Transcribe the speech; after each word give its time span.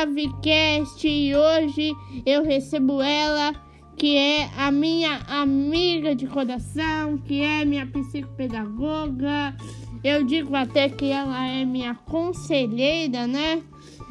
DaviCast 0.00 1.06
e 1.06 1.36
hoje 1.36 1.94
eu 2.24 2.42
recebo 2.42 3.02
ela, 3.02 3.54
que 3.98 4.16
é 4.16 4.48
a 4.56 4.70
minha 4.70 5.20
amiga 5.28 6.14
de 6.14 6.26
coração, 6.26 7.18
que 7.18 7.42
é 7.42 7.66
minha 7.66 7.86
psicopedagoga. 7.86 9.54
Eu 10.02 10.24
digo 10.24 10.56
até 10.56 10.88
que 10.88 11.10
ela 11.10 11.46
é 11.46 11.66
minha 11.66 11.94
conselheira, 11.94 13.26
né? 13.26 13.62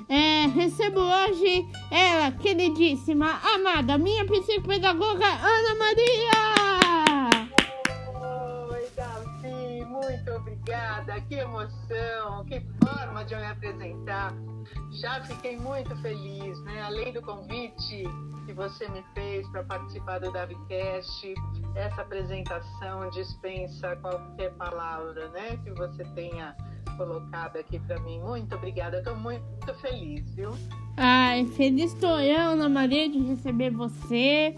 É, 0.08 0.46
recebo 0.48 1.00
hoje 1.00 1.66
ela, 1.90 2.32
queridíssima, 2.34 3.40
amada, 3.56 3.98
minha 3.98 4.26
psicopedagoga 4.26 5.26
Ana 5.26 5.76
Maria! 5.76 6.49
Obrigada. 10.70 11.20
Que 11.22 11.36
emoção, 11.36 12.46
que 12.46 12.62
forma 12.84 13.26
de 13.26 13.34
eu 13.34 13.40
me 13.40 13.46
apresentar. 13.48 14.34
Já 14.92 15.24
fiquei 15.24 15.58
muito 15.58 15.96
feliz, 15.98 16.62
né? 16.64 16.82
Além 16.84 17.12
do 17.12 17.22
convite 17.22 18.04
que 18.46 18.54
você 18.54 18.88
me 18.90 19.04
fez 19.14 19.48
para 19.50 19.64
participar 19.64 20.20
do 20.20 20.32
DaviCast, 20.32 21.34
essa 21.76 22.02
apresentação 22.02 23.10
dispensa 23.10 23.96
qualquer 23.98 24.52
palavra, 24.54 25.30
né? 25.30 25.58
Que 25.64 25.72
você 25.72 26.04
tenha 26.16 26.56
colocado 26.98 27.58
aqui 27.58 27.80
para 27.80 28.00
mim. 28.02 28.20
Muito 28.20 28.56
obrigada, 28.56 29.00
estou 29.00 29.16
muito 29.16 29.74
feliz, 29.76 30.30
viu? 30.36 30.52
Ai, 30.98 31.46
feliz 31.46 31.94
estou 31.94 32.20
eu, 32.20 32.52
Ana 32.52 32.70
Maria, 32.70 33.10
de 33.10 33.20
receber 33.20 33.72
você 33.72 34.54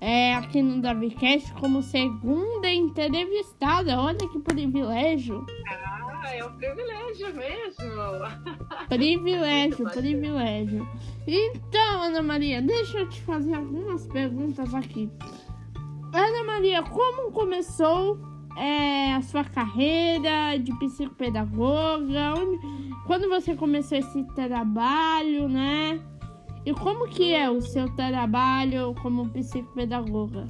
é, 0.00 0.34
aqui 0.34 0.62
no 0.62 0.80
DaviCast 0.80 1.52
como 1.54 1.82
segunda 1.82 2.68
entrevistada. 2.68 3.98
Olha 3.98 4.28
que 4.28 4.38
privilégio. 4.38 5.44
Ah, 5.68 6.34
é 6.34 6.44
um 6.44 6.56
privilégio 6.56 7.34
mesmo. 7.34 8.66
Privilégio, 8.88 9.90
privilégio. 9.90 10.88
Então, 11.26 12.02
Ana 12.02 12.22
Maria, 12.22 12.62
deixa 12.62 12.98
eu 12.98 13.08
te 13.08 13.20
fazer 13.22 13.54
algumas 13.54 14.06
perguntas 14.06 14.74
aqui. 14.74 15.10
Ana 16.12 16.44
Maria, 16.44 16.82
como 16.82 17.30
começou 17.32 18.18
é, 18.56 19.14
a 19.14 19.22
sua 19.22 19.44
carreira 19.44 20.56
de 20.58 20.72
psicopedagoga? 20.78 22.34
Onde, 22.38 22.58
quando 23.06 23.28
você 23.28 23.54
começou 23.54 23.98
esse 23.98 24.24
trabalho, 24.34 25.48
né? 25.48 26.00
E 26.66 26.74
como 26.74 27.06
que 27.06 27.32
é 27.32 27.48
o 27.48 27.60
seu 27.62 27.88
trabalho 27.94 28.92
como 29.00 29.28
psicopedagoga? 29.30 30.48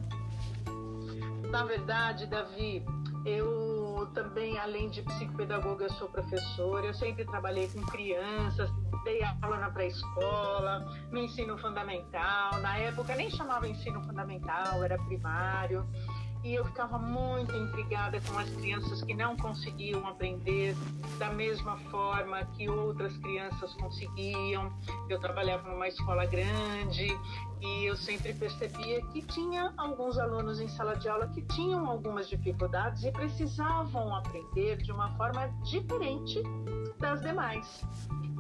Na 1.50 1.62
verdade, 1.62 2.26
Davi, 2.26 2.82
eu 3.26 4.08
também, 4.14 4.58
além 4.58 4.88
de 4.88 5.02
psicopedagoga, 5.02 5.90
sou 5.90 6.08
professora. 6.08 6.86
Eu 6.86 6.94
sempre 6.94 7.26
trabalhei 7.26 7.68
com 7.68 7.82
crianças, 7.82 8.70
dei 9.04 9.20
aula 9.42 9.58
na 9.58 9.70
pré-escola, 9.70 10.90
no 11.12 11.18
ensino 11.18 11.58
fundamental. 11.58 12.60
Na 12.62 12.78
época 12.78 13.14
nem 13.14 13.28
chamava 13.28 13.68
ensino 13.68 14.02
fundamental, 14.02 14.82
era 14.82 14.96
primário 15.04 15.86
e 16.46 16.54
eu 16.54 16.64
ficava 16.64 16.96
muito 16.96 17.52
intrigada 17.56 18.20
com 18.20 18.38
as 18.38 18.48
crianças 18.50 19.02
que 19.02 19.12
não 19.12 19.36
conseguiam 19.36 20.06
aprender 20.06 20.76
da 21.18 21.28
mesma 21.30 21.76
forma 21.90 22.44
que 22.56 22.70
outras 22.70 23.16
crianças 23.18 23.74
conseguiam. 23.74 24.72
Eu 25.08 25.18
trabalhava 25.18 25.68
numa 25.68 25.88
escola 25.88 26.24
grande 26.24 27.08
e 27.60 27.84
eu 27.84 27.96
sempre 27.96 28.32
percebia 28.32 29.02
que 29.08 29.22
tinha 29.22 29.74
alguns 29.76 30.18
alunos 30.18 30.60
em 30.60 30.68
sala 30.68 30.94
de 30.94 31.08
aula 31.08 31.26
que 31.28 31.42
tinham 31.42 31.84
algumas 31.90 32.28
dificuldades 32.28 33.02
e 33.02 33.10
precisavam 33.10 34.14
aprender 34.14 34.76
de 34.76 34.92
uma 34.92 35.16
forma 35.16 35.48
diferente 35.64 36.40
das 37.00 37.22
demais. 37.22 37.84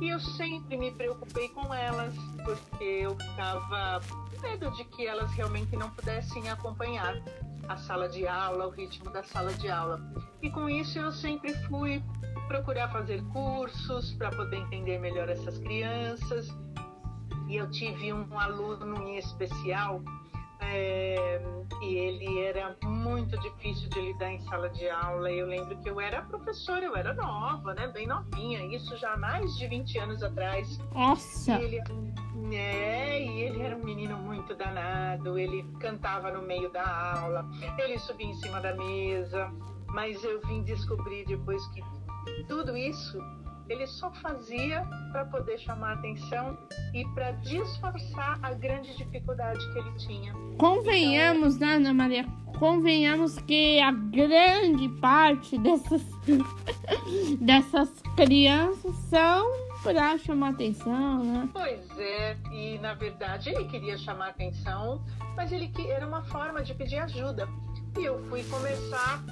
E 0.00 0.10
eu 0.10 0.20
sempre 0.20 0.76
me 0.76 0.92
preocupei 0.92 1.48
com 1.48 1.74
elas, 1.74 2.14
porque 2.44 2.84
eu 2.84 3.16
ficava 3.16 4.00
com 4.06 4.40
medo 4.42 4.70
de 4.76 4.84
que 4.84 5.06
elas 5.06 5.32
realmente 5.32 5.74
não 5.74 5.90
pudessem 5.90 6.48
acompanhar 6.50 7.20
a 7.68 7.76
sala 7.76 8.08
de 8.08 8.26
aula, 8.26 8.66
o 8.66 8.70
ritmo 8.70 9.10
da 9.10 9.22
sala 9.22 9.52
de 9.54 9.68
aula. 9.68 10.00
E 10.42 10.50
com 10.50 10.68
isso 10.68 10.98
eu 10.98 11.12
sempre 11.12 11.54
fui 11.68 12.02
procurar 12.48 12.88
fazer 12.90 13.22
cursos 13.32 14.12
para 14.14 14.30
poder 14.30 14.56
entender 14.56 14.98
melhor 14.98 15.28
essas 15.28 15.58
crianças. 15.58 16.48
E 17.48 17.56
eu 17.56 17.70
tive 17.70 18.12
um 18.12 18.38
aluno 18.38 19.08
em 19.08 19.18
especial 19.18 20.02
é, 20.60 21.40
e 21.82 21.94
ele 21.94 22.40
era 22.40 22.76
muito 22.82 23.38
difícil 23.38 23.88
de 23.90 24.00
lidar 24.00 24.32
em 24.32 24.40
sala 24.40 24.68
de 24.70 24.88
aula. 24.88 25.30
Eu 25.30 25.46
lembro 25.46 25.76
que 25.78 25.88
eu 25.88 26.00
era 26.00 26.22
professora, 26.22 26.84
eu 26.84 26.96
era 26.96 27.14
nova, 27.14 27.74
né? 27.74 27.88
Bem 27.88 28.06
novinha, 28.06 28.64
isso 28.74 28.96
já 28.96 29.12
há 29.12 29.16
mais 29.16 29.56
de 29.56 29.66
20 29.68 29.98
anos 29.98 30.22
atrás. 30.22 30.78
Nossa! 30.92 31.58
E 31.60 31.64
ele, 31.64 31.82
é, 32.52 33.22
e 33.22 33.42
ele 33.42 33.62
era 33.62 33.76
um 33.76 33.84
menino 33.84 34.16
muito 34.18 34.54
danado, 34.54 35.38
ele 35.38 35.64
cantava 35.80 36.30
no 36.30 36.42
meio 36.42 36.70
da 36.70 37.18
aula, 37.18 37.44
ele 37.78 37.98
subia 37.98 38.26
em 38.26 38.34
cima 38.34 38.60
da 38.60 38.74
mesa, 38.74 39.52
mas 39.88 40.22
eu 40.22 40.40
vim 40.46 40.62
descobrir 40.62 41.24
depois 41.26 41.66
que 41.68 41.82
tudo 42.46 42.76
isso 42.76 43.18
ele 43.68 43.86
só 43.86 44.10
fazia 44.14 44.86
para 45.10 45.24
poder 45.24 45.58
chamar 45.58 45.94
atenção 45.94 46.56
e 46.94 47.04
para 47.14 47.32
disfarçar 47.32 48.38
a 48.42 48.54
grande 48.54 48.96
dificuldade 48.96 49.58
que 49.72 49.78
ele 49.78 49.92
tinha. 49.98 50.32
Convenhamos, 50.56 51.56
então, 51.56 51.68
né, 51.68 51.74
Ana 51.76 51.94
Maria? 51.94 52.26
Convenhamos 52.58 53.38
que 53.38 53.80
a 53.80 53.90
grande 53.90 54.88
parte 55.00 55.58
dessas, 55.58 56.02
dessas 57.40 57.90
crianças 58.16 58.94
são 59.10 59.65
para 59.94 60.18
chamar 60.18 60.50
atenção, 60.50 61.24
né? 61.24 61.48
Pois 61.52 61.98
é, 61.98 62.36
e 62.50 62.78
na 62.78 62.94
verdade 62.94 63.50
ele 63.50 63.64
queria 63.66 63.96
chamar 63.96 64.30
atenção, 64.30 65.04
mas 65.36 65.52
ele 65.52 65.68
que 65.68 65.88
era 65.90 66.06
uma 66.06 66.24
forma 66.24 66.62
de 66.62 66.74
pedir 66.74 66.98
ajuda. 66.98 67.48
E 67.96 68.04
eu 68.04 68.18
fui 68.28 68.42
começar 68.44 69.22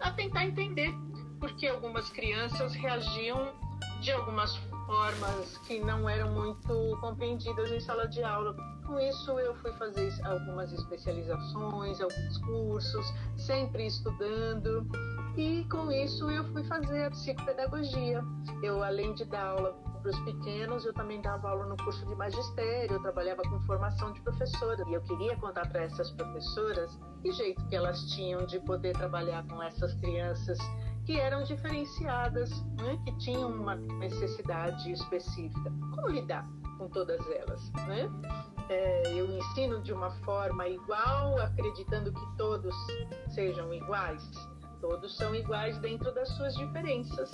a 0.00 0.10
tentar 0.10 0.44
entender 0.44 0.92
porque 1.38 1.66
algumas 1.68 2.10
crianças 2.10 2.74
reagiam 2.74 3.52
de 4.00 4.10
algumas 4.10 4.56
formas 4.86 5.58
que 5.58 5.78
não 5.78 6.08
eram 6.08 6.32
muito 6.32 6.98
compreendidas 7.00 7.70
em 7.70 7.80
sala 7.80 8.06
de 8.08 8.22
aula. 8.22 8.54
Com 8.84 8.98
isso, 8.98 9.38
eu 9.38 9.54
fui 9.56 9.72
fazer 9.74 10.12
algumas 10.24 10.72
especializações, 10.72 12.00
alguns 12.00 12.38
cursos, 12.38 13.06
sempre 13.36 13.86
estudando, 13.86 14.86
e 15.36 15.64
com 15.70 15.90
isso 15.90 16.28
eu 16.30 16.44
fui 16.52 16.64
fazer 16.64 17.04
a 17.04 17.10
psicopedagogia. 17.10 18.22
Eu, 18.62 18.82
além 18.82 19.14
de 19.14 19.24
dar 19.24 19.46
aula 19.46 19.91
para 20.02 20.10
os 20.10 20.18
pequenos, 20.20 20.84
eu 20.84 20.92
também 20.92 21.20
dava 21.22 21.48
aula 21.48 21.64
no 21.66 21.76
curso 21.76 22.04
de 22.04 22.14
magistério, 22.16 22.96
eu 22.96 23.02
trabalhava 23.02 23.42
com 23.42 23.60
formação 23.60 24.12
de 24.12 24.20
professora. 24.20 24.84
E 24.88 24.94
eu 24.94 25.00
queria 25.02 25.36
contar 25.36 25.68
para 25.68 25.84
essas 25.84 26.10
professoras 26.10 26.98
que 27.22 27.32
jeito 27.32 27.64
que 27.68 27.76
elas 27.76 28.02
tinham 28.10 28.44
de 28.44 28.58
poder 28.60 28.92
trabalhar 28.94 29.46
com 29.46 29.62
essas 29.62 29.94
crianças 29.94 30.58
que 31.06 31.18
eram 31.18 31.42
diferenciadas, 31.44 32.50
né, 32.80 32.98
que 33.04 33.16
tinham 33.18 33.50
uma 33.50 33.76
necessidade 33.76 34.92
específica. 34.92 35.72
Como 35.94 36.08
lidar 36.08 36.46
com 36.78 36.88
todas 36.88 37.20
elas? 37.30 37.70
Né? 37.86 38.10
É, 38.68 39.14
eu 39.14 39.26
ensino 39.26 39.80
de 39.82 39.92
uma 39.92 40.10
forma 40.24 40.66
igual, 40.68 41.38
acreditando 41.38 42.12
que 42.12 42.36
todos 42.36 42.74
sejam 43.30 43.72
iguais. 43.72 44.22
Todos 44.80 45.16
são 45.16 45.32
iguais 45.34 45.78
dentro 45.78 46.12
das 46.12 46.28
suas 46.30 46.54
diferenças. 46.54 47.30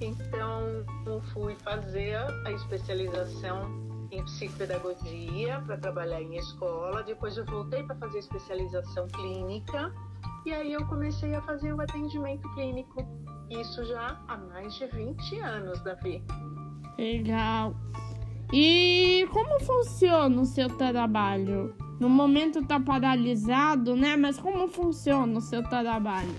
Então, 0.00 0.84
eu 1.06 1.20
fui 1.32 1.54
fazer 1.56 2.16
a 2.44 2.50
especialização 2.52 4.08
em 4.10 4.22
psicopedagogia 4.24 5.60
para 5.60 5.76
trabalhar 5.76 6.20
em 6.20 6.36
escola. 6.36 7.02
Depois, 7.02 7.36
eu 7.36 7.44
voltei 7.44 7.82
para 7.82 7.96
fazer 7.96 8.18
especialização 8.18 9.06
clínica. 9.08 9.92
E 10.44 10.52
aí, 10.52 10.72
eu 10.72 10.86
comecei 10.86 11.34
a 11.34 11.42
fazer 11.42 11.72
o 11.72 11.80
atendimento 11.80 12.48
clínico. 12.54 13.06
Isso 13.50 13.84
já 13.84 14.18
há 14.28 14.36
mais 14.36 14.74
de 14.74 14.86
20 14.86 15.38
anos, 15.40 15.80
Davi. 15.82 16.22
Legal. 16.98 17.74
E 18.52 19.26
como 19.32 19.58
funciona 19.60 20.40
o 20.40 20.44
seu 20.44 20.68
trabalho? 20.68 21.74
No 21.98 22.08
momento 22.08 22.64
tá 22.64 22.78
paralisado, 22.78 23.96
né? 23.96 24.16
Mas 24.16 24.38
como 24.38 24.68
funciona 24.68 25.38
o 25.38 25.40
seu 25.40 25.62
trabalho? 25.62 26.34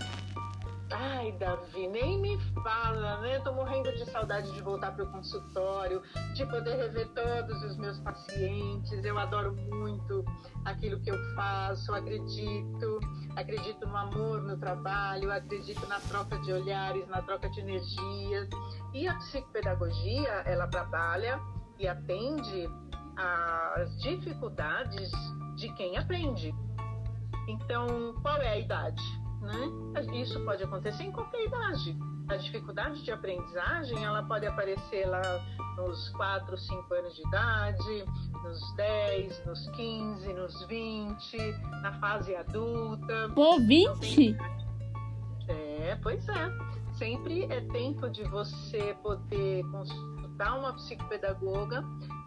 Ai, 0.91 1.31
Davi, 1.31 1.87
nem 1.87 2.21
me 2.21 2.37
fala, 2.63 3.19
né? 3.21 3.39
Tô 3.39 3.51
morrendo 3.53 3.91
de 3.93 4.05
saudade 4.05 4.51
de 4.51 4.61
voltar 4.61 4.91
pro 4.95 5.07
consultório, 5.07 6.01
de 6.35 6.45
poder 6.45 6.75
rever 6.75 7.07
todos 7.09 7.63
os 7.63 7.77
meus 7.77 7.99
pacientes. 7.99 9.03
Eu 9.03 9.17
adoro 9.17 9.55
muito 9.55 10.23
aquilo 10.63 10.99
que 10.99 11.09
eu 11.09 11.17
faço, 11.33 11.91
acredito, 11.93 12.99
acredito 13.35 13.87
no 13.87 13.97
amor 13.97 14.43
no 14.43 14.57
trabalho, 14.57 15.31
acredito 15.31 15.87
na 15.87 15.99
troca 16.01 16.37
de 16.39 16.53
olhares, 16.53 17.07
na 17.07 17.21
troca 17.23 17.49
de 17.49 17.61
energias. 17.61 18.47
E 18.93 19.07
a 19.07 19.15
psicopedagogia, 19.15 20.43
ela 20.45 20.67
trabalha 20.67 21.39
e 21.79 21.87
atende 21.87 22.69
às 23.17 23.97
dificuldades 24.01 25.09
de 25.55 25.67
quem 25.73 25.97
aprende. 25.97 26.53
Então, 27.47 28.13
qual 28.21 28.37
é 28.37 28.49
a 28.49 28.59
idade? 28.59 29.24
Né? 29.45 29.71
Isso 30.13 30.43
pode 30.43 30.63
acontecer 30.63 31.03
em 31.03 31.11
qualquer 31.11 31.45
idade. 31.45 31.97
a 32.27 32.35
dificuldade 32.37 33.03
de 33.03 33.11
aprendizagem 33.11 34.03
ela 34.03 34.23
pode 34.23 34.45
aparecer 34.47 35.05
lá 35.05 35.21
nos 35.77 36.09
4, 36.09 36.57
5 36.57 36.93
anos 36.93 37.15
de 37.15 37.21
idade, 37.27 38.05
nos 38.43 38.75
10, 38.75 39.45
nos 39.45 39.69
15, 39.71 40.33
nos 40.33 40.65
20, 40.67 41.37
na 41.81 41.93
fase 41.99 42.35
adulta. 42.35 43.29
Pô, 43.35 43.59
20? 43.59 44.35
É, 45.47 45.97
pois 46.01 46.27
é. 46.27 46.51
Sempre 46.93 47.43
é 47.43 47.61
tempo 47.61 48.09
de 48.09 48.23
você 48.23 48.95
poder 49.03 49.63
consultar 49.69 50.57
uma 50.57 50.73
psicopedagoga 50.73 51.83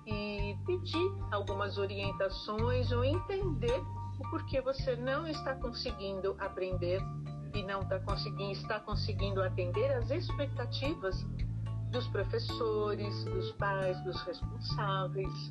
e 0.07 0.57
pedir 0.67 1.13
algumas 1.33 1.79
orientações 1.79 2.93
ou 2.93 3.03
entender 3.05 3.83
o 4.19 4.31
porquê 4.31 4.61
você 4.61 4.97
não 4.97 5.27
está 5.27 5.55
conseguindo 5.55 6.37
aprender 6.39 7.01
e 7.55 7.63
não 7.63 7.83
está 7.83 7.99
conseguindo, 8.01 8.53
está 8.53 8.81
conseguindo 8.81 9.43
atender 9.43 9.91
às 9.93 10.11
expectativas 10.11 11.25
dos 11.91 12.07
professores, 12.09 13.25
dos 13.25 13.53
pais, 13.53 13.99
dos 14.05 14.21
responsáveis. 14.23 15.51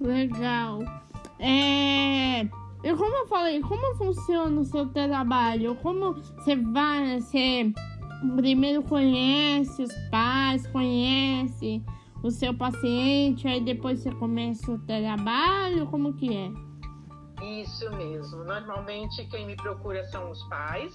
Legal. 0.00 0.80
É... 1.38 2.40
E 2.82 2.96
como 2.96 3.14
eu 3.14 3.26
falei, 3.26 3.60
como 3.60 3.94
funciona 3.96 4.60
o 4.60 4.64
seu 4.64 4.86
trabalho? 4.88 5.74
Como 5.76 6.14
você 6.14 6.56
vai, 6.56 7.20
você 7.20 7.72
primeiro 8.36 8.82
conhece 8.82 9.82
os 9.82 9.94
pais, 10.10 10.66
conhece 10.68 11.82
o 12.22 12.30
seu 12.30 12.54
paciente, 12.54 13.46
aí 13.46 13.60
depois 13.60 14.00
você 14.00 14.10
começa 14.12 14.72
o 14.72 14.78
trabalho? 14.78 15.86
Como 15.86 16.14
que 16.14 16.34
é? 16.34 16.69
Isso 17.42 17.90
mesmo. 17.96 18.44
Normalmente 18.44 19.24
quem 19.26 19.46
me 19.46 19.56
procura 19.56 20.04
são 20.04 20.30
os 20.30 20.42
pais. 20.44 20.94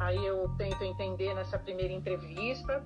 Aí 0.00 0.24
eu 0.24 0.48
tento 0.56 0.82
entender 0.82 1.34
nessa 1.34 1.58
primeira 1.58 1.92
entrevista 1.92 2.84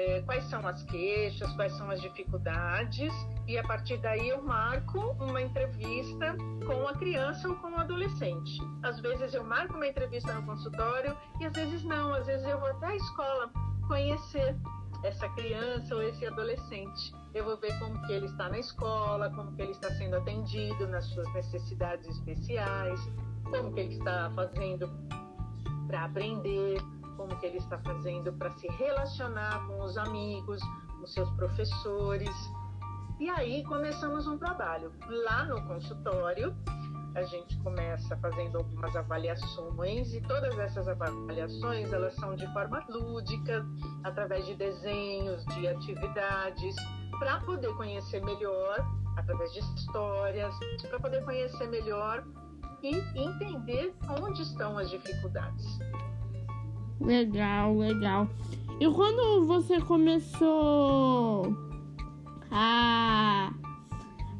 é, 0.00 0.22
quais 0.22 0.44
são 0.44 0.66
as 0.66 0.82
queixas, 0.84 1.52
quais 1.52 1.72
são 1.74 1.90
as 1.90 2.00
dificuldades, 2.00 3.12
e 3.46 3.58
a 3.58 3.62
partir 3.62 3.98
daí 3.98 4.30
eu 4.30 4.42
marco 4.42 4.98
uma 5.20 5.42
entrevista 5.42 6.36
com 6.66 6.88
a 6.88 6.94
criança 6.94 7.46
ou 7.48 7.56
com 7.56 7.72
o 7.72 7.76
adolescente. 7.76 8.58
Às 8.82 8.98
vezes 9.00 9.34
eu 9.34 9.44
marco 9.44 9.74
uma 9.74 9.86
entrevista 9.86 10.32
no 10.32 10.42
consultório 10.44 11.14
e 11.38 11.44
às 11.44 11.52
vezes 11.52 11.84
não, 11.84 12.14
às 12.14 12.26
vezes 12.26 12.46
eu 12.46 12.58
vou 12.58 12.70
até 12.70 12.86
a 12.86 12.96
escola 12.96 13.50
conhecer 13.86 14.56
essa 15.02 15.28
criança 15.30 15.94
ou 15.94 16.02
esse 16.02 16.26
adolescente. 16.26 17.14
Eu 17.34 17.44
vou 17.44 17.56
ver 17.56 17.78
como 17.78 18.00
que 18.06 18.12
ele 18.12 18.26
está 18.26 18.48
na 18.48 18.58
escola, 18.58 19.30
como 19.30 19.52
que 19.54 19.62
ele 19.62 19.72
está 19.72 19.90
sendo 19.94 20.16
atendido 20.16 20.86
nas 20.88 21.04
suas 21.06 21.32
necessidades 21.32 22.06
especiais, 22.08 23.00
como 23.44 23.72
que 23.72 23.80
ele 23.80 23.94
está 23.94 24.30
fazendo 24.34 24.90
para 25.86 26.04
aprender, 26.04 26.80
como 27.16 27.36
que 27.38 27.46
ele 27.46 27.58
está 27.58 27.78
fazendo 27.78 28.32
para 28.34 28.50
se 28.52 28.66
relacionar 28.68 29.66
com 29.66 29.80
os 29.80 29.96
amigos, 29.96 30.60
com 30.98 31.06
seus 31.06 31.30
professores. 31.32 32.34
E 33.18 33.28
aí 33.28 33.62
começamos 33.64 34.26
um 34.26 34.38
trabalho. 34.38 34.92
Lá 35.06 35.44
no 35.44 35.62
consultório, 35.66 36.54
a 37.14 37.22
gente 37.24 37.56
começa 37.58 38.16
fazendo 38.18 38.58
algumas 38.58 38.94
avaliações 38.94 40.14
e 40.14 40.20
todas 40.22 40.58
essas 40.58 40.86
avaliações 40.88 41.92
elas 41.92 42.14
são 42.14 42.34
de 42.36 42.46
forma 42.52 42.84
lúdica, 42.88 43.66
através 44.04 44.46
de 44.46 44.54
desenhos, 44.54 45.44
de 45.46 45.68
atividades, 45.68 46.74
para 47.18 47.40
poder 47.40 47.74
conhecer 47.74 48.24
melhor, 48.24 48.86
através 49.16 49.52
de 49.52 49.58
histórias, 49.58 50.54
para 50.88 51.00
poder 51.00 51.24
conhecer 51.24 51.68
melhor 51.68 52.24
e 52.82 52.96
entender 53.14 53.94
onde 54.22 54.42
estão 54.42 54.78
as 54.78 54.88
dificuldades. 54.88 55.78
Legal, 57.00 57.76
legal. 57.76 58.28
E 58.78 58.90
quando 58.90 59.46
você 59.46 59.80
começou 59.80 61.54
a 62.50 63.52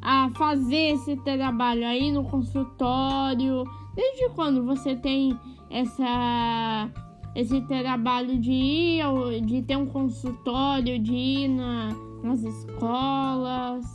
a 0.01 0.29
fazer 0.35 0.93
esse 0.93 1.15
trabalho 1.17 1.85
aí 1.85 2.11
no 2.11 2.23
consultório? 2.23 3.63
Desde 3.95 4.29
quando 4.29 4.65
você 4.65 4.95
tem 4.95 5.39
essa 5.69 6.89
esse 7.33 7.61
trabalho 7.61 8.37
de 8.39 8.51
ir, 8.51 9.01
de 9.45 9.61
ter 9.61 9.77
um 9.77 9.85
consultório, 9.85 10.99
de 10.99 11.13
ir 11.13 11.47
na, 11.47 11.87
nas 12.23 12.41
escolas? 12.41 13.85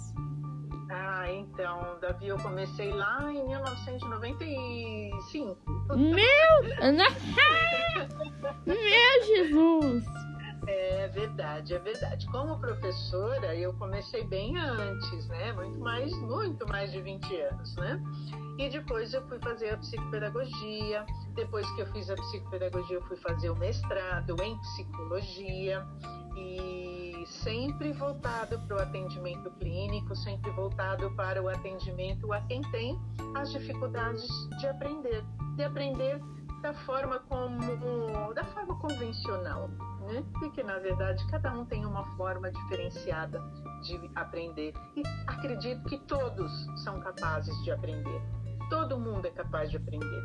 Ah, 0.88 1.30
então, 1.30 1.98
Davi, 2.00 2.28
eu 2.28 2.38
comecei 2.38 2.90
lá 2.90 3.30
em 3.30 3.46
1995. 3.46 5.58
Meu! 5.96 6.24
Meu 8.66 9.24
Jesus! 9.26 10.02
É 10.66 11.08
verdade, 11.08 11.74
é 11.74 11.78
verdade. 11.78 12.26
Como 12.26 12.58
professora, 12.58 13.54
eu 13.54 13.72
comecei 13.74 14.24
bem 14.24 14.56
antes, 14.56 15.28
né? 15.28 15.52
Muito 15.52 15.78
mais, 15.78 16.12
muito 16.22 16.66
mais 16.68 16.90
de 16.90 17.00
20 17.00 17.36
anos, 17.36 17.76
né? 17.76 18.02
E 18.58 18.68
depois 18.68 19.14
eu 19.14 19.26
fui 19.28 19.38
fazer 19.38 19.70
a 19.70 19.76
psicopedagogia. 19.78 21.06
Depois 21.34 21.70
que 21.74 21.82
eu 21.82 21.86
fiz 21.92 22.10
a 22.10 22.14
psicopedagogia, 22.14 22.96
eu 22.96 23.02
fui 23.02 23.16
fazer 23.18 23.50
o 23.50 23.56
mestrado 23.56 24.34
em 24.42 24.58
psicologia 24.58 25.86
e 26.36 27.24
sempre 27.26 27.92
voltado 27.92 28.58
para 28.66 28.76
o 28.76 28.80
atendimento 28.80 29.50
clínico, 29.58 30.14
sempre 30.16 30.50
voltado 30.50 31.10
para 31.14 31.42
o 31.42 31.48
atendimento 31.48 32.32
a 32.32 32.40
quem 32.42 32.60
tem 32.70 32.98
as 33.34 33.50
dificuldades 33.52 34.26
de 34.58 34.66
aprender, 34.66 35.24
de 35.56 35.64
aprender 35.64 36.20
da 36.62 36.74
forma 36.74 37.18
como 37.20 38.34
da 38.34 38.44
forma 38.44 38.78
convencional, 38.80 39.70
né? 40.06 40.24
Porque 40.38 40.62
na 40.62 40.78
verdade 40.78 41.24
cada 41.28 41.52
um 41.52 41.64
tem 41.64 41.84
uma 41.84 42.04
forma 42.16 42.50
diferenciada 42.50 43.42
de 43.82 44.10
aprender 44.14 44.74
e 44.96 45.02
acredito 45.26 45.82
que 45.88 45.98
todos 45.98 46.50
são 46.82 47.00
capazes 47.00 47.54
de 47.64 47.70
aprender. 47.70 48.22
Todo 48.70 48.98
mundo 48.98 49.26
é 49.26 49.30
capaz 49.30 49.70
de 49.70 49.76
aprender. 49.76 50.24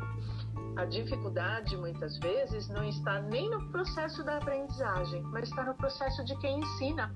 A 0.76 0.84
dificuldade 0.84 1.76
muitas 1.76 2.18
vezes 2.18 2.68
não 2.68 2.84
está 2.84 3.20
nem 3.20 3.48
no 3.50 3.68
processo 3.68 4.24
da 4.24 4.38
aprendizagem, 4.38 5.22
mas 5.22 5.48
está 5.48 5.64
no 5.64 5.74
processo 5.74 6.24
de 6.24 6.36
quem 6.38 6.58
ensina. 6.58 7.12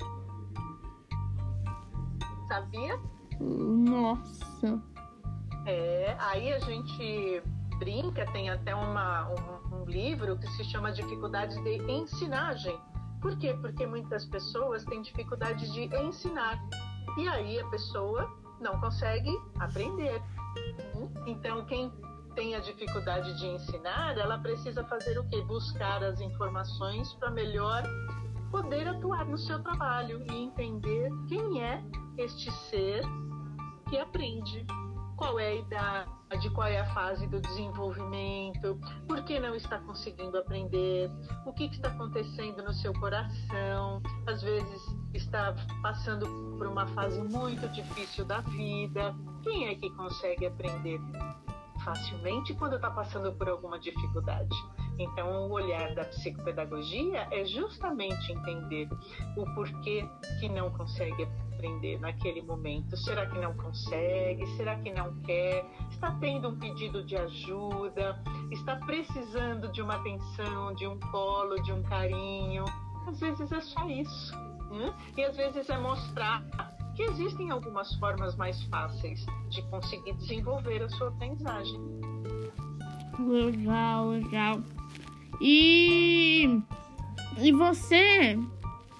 Sabia? 2.48 3.00
Nossa. 3.40 4.80
É, 5.66 6.16
aí 6.20 6.52
a 6.52 6.58
gente 6.60 7.42
brinca, 7.78 8.24
tem 8.32 8.50
até 8.50 8.74
uma, 8.74 9.28
um, 9.28 9.82
um 9.82 9.84
livro 9.84 10.38
que 10.38 10.46
se 10.48 10.64
chama 10.64 10.92
Dificuldades 10.92 11.56
de 11.62 11.76
Ensinagem. 11.90 12.78
Por 13.20 13.36
quê? 13.38 13.54
Porque 13.60 13.86
muitas 13.86 14.24
pessoas 14.26 14.84
têm 14.84 15.02
dificuldade 15.02 15.70
de 15.72 15.84
ensinar. 15.96 16.58
E 17.16 17.28
aí 17.28 17.58
a 17.60 17.66
pessoa 17.68 18.30
não 18.60 18.78
consegue 18.80 19.30
aprender. 19.58 20.22
Então, 21.26 21.64
quem 21.66 21.92
tem 22.34 22.54
a 22.54 22.60
dificuldade 22.60 23.36
de 23.38 23.46
ensinar, 23.46 24.16
ela 24.18 24.38
precisa 24.38 24.84
fazer 24.84 25.18
o 25.18 25.28
quê? 25.28 25.40
Buscar 25.42 26.04
as 26.04 26.20
informações 26.20 27.12
para 27.14 27.30
melhor 27.30 27.82
poder 28.50 28.86
atuar 28.86 29.24
no 29.24 29.38
seu 29.38 29.62
trabalho 29.62 30.22
e 30.30 30.44
entender 30.44 31.10
quem 31.28 31.62
é 31.62 31.82
este 32.18 32.50
ser 32.68 33.02
que 33.88 33.98
aprende 33.98 34.66
qual 35.16 35.40
é 35.40 35.48
a 35.48 35.54
idade, 35.54 36.50
qual 36.54 36.68
é 36.68 36.78
a 36.78 36.94
fase 36.94 37.26
do 37.26 37.40
desenvolvimento, 37.40 38.78
por 39.08 39.22
que 39.24 39.40
não 39.40 39.54
está 39.54 39.78
conseguindo 39.78 40.36
aprender, 40.38 41.10
o 41.46 41.52
que, 41.52 41.68
que 41.68 41.76
está 41.76 41.88
acontecendo 41.88 42.62
no 42.62 42.72
seu 42.74 42.92
coração, 42.94 44.02
às 44.26 44.42
vezes 44.42 44.80
está 45.14 45.54
passando 45.82 46.26
por 46.58 46.66
uma 46.66 46.86
fase 46.88 47.20
muito 47.22 47.66
difícil 47.70 48.24
da 48.24 48.40
vida. 48.40 49.14
Quem 49.42 49.68
é 49.68 49.74
que 49.74 49.88
consegue 49.90 50.46
aprender 50.46 51.00
facilmente 51.84 52.54
quando 52.54 52.76
está 52.76 52.90
passando 52.90 53.32
por 53.32 53.48
alguma 53.48 53.78
dificuldade? 53.78 54.54
Então, 54.98 55.48
o 55.48 55.52
olhar 55.52 55.94
da 55.94 56.04
psicopedagogia 56.04 57.28
é 57.30 57.44
justamente 57.44 58.32
entender 58.32 58.88
o 59.36 59.44
porquê 59.54 60.08
que 60.40 60.48
não 60.48 60.70
consegue 60.70 61.28
aprender 61.56 61.98
naquele 62.00 62.42
momento. 62.42 62.96
Será 62.96 63.26
que 63.26 63.38
não 63.38 63.54
consegue? 63.54 64.46
Será 64.56 64.76
que 64.76 64.92
não 64.92 65.14
quer? 65.22 65.64
Está 65.90 66.12
tendo 66.20 66.48
um 66.48 66.58
pedido 66.58 67.04
de 67.04 67.16
ajuda? 67.16 68.22
Está 68.50 68.76
precisando 68.76 69.70
de 69.72 69.82
uma 69.82 69.96
atenção, 69.96 70.74
de 70.74 70.86
um 70.86 70.98
colo, 70.98 71.60
de 71.62 71.72
um 71.72 71.82
carinho? 71.82 72.64
Às 73.06 73.20
vezes 73.20 73.52
é 73.52 73.60
só 73.60 73.88
isso. 73.88 74.34
Né? 74.70 74.94
E 75.16 75.24
às 75.24 75.36
vezes 75.36 75.68
é 75.68 75.78
mostrar 75.78 76.42
que 76.94 77.02
existem 77.02 77.50
algumas 77.50 77.94
formas 77.96 78.34
mais 78.36 78.62
fáceis 78.64 79.24
de 79.50 79.62
conseguir 79.70 80.14
desenvolver 80.14 80.82
a 80.82 80.88
sua 80.88 81.08
aprendizagem. 81.08 81.78
Legal, 83.18 84.08
legal. 84.08 84.60
E, 85.40 86.60
e 87.38 87.52
você, 87.52 88.38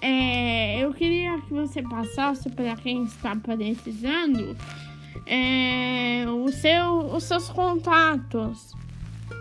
é, 0.01 0.79
eu 0.79 0.93
queria 0.93 1.39
que 1.41 1.53
você 1.53 1.81
passasse 1.81 2.49
para 2.49 2.75
quem 2.75 3.03
está 3.03 3.35
precisando 3.35 4.55
é, 5.25 6.25
o 6.27 6.51
seu, 6.51 7.15
os 7.15 7.23
seus 7.23 7.49
contatos. 7.49 8.75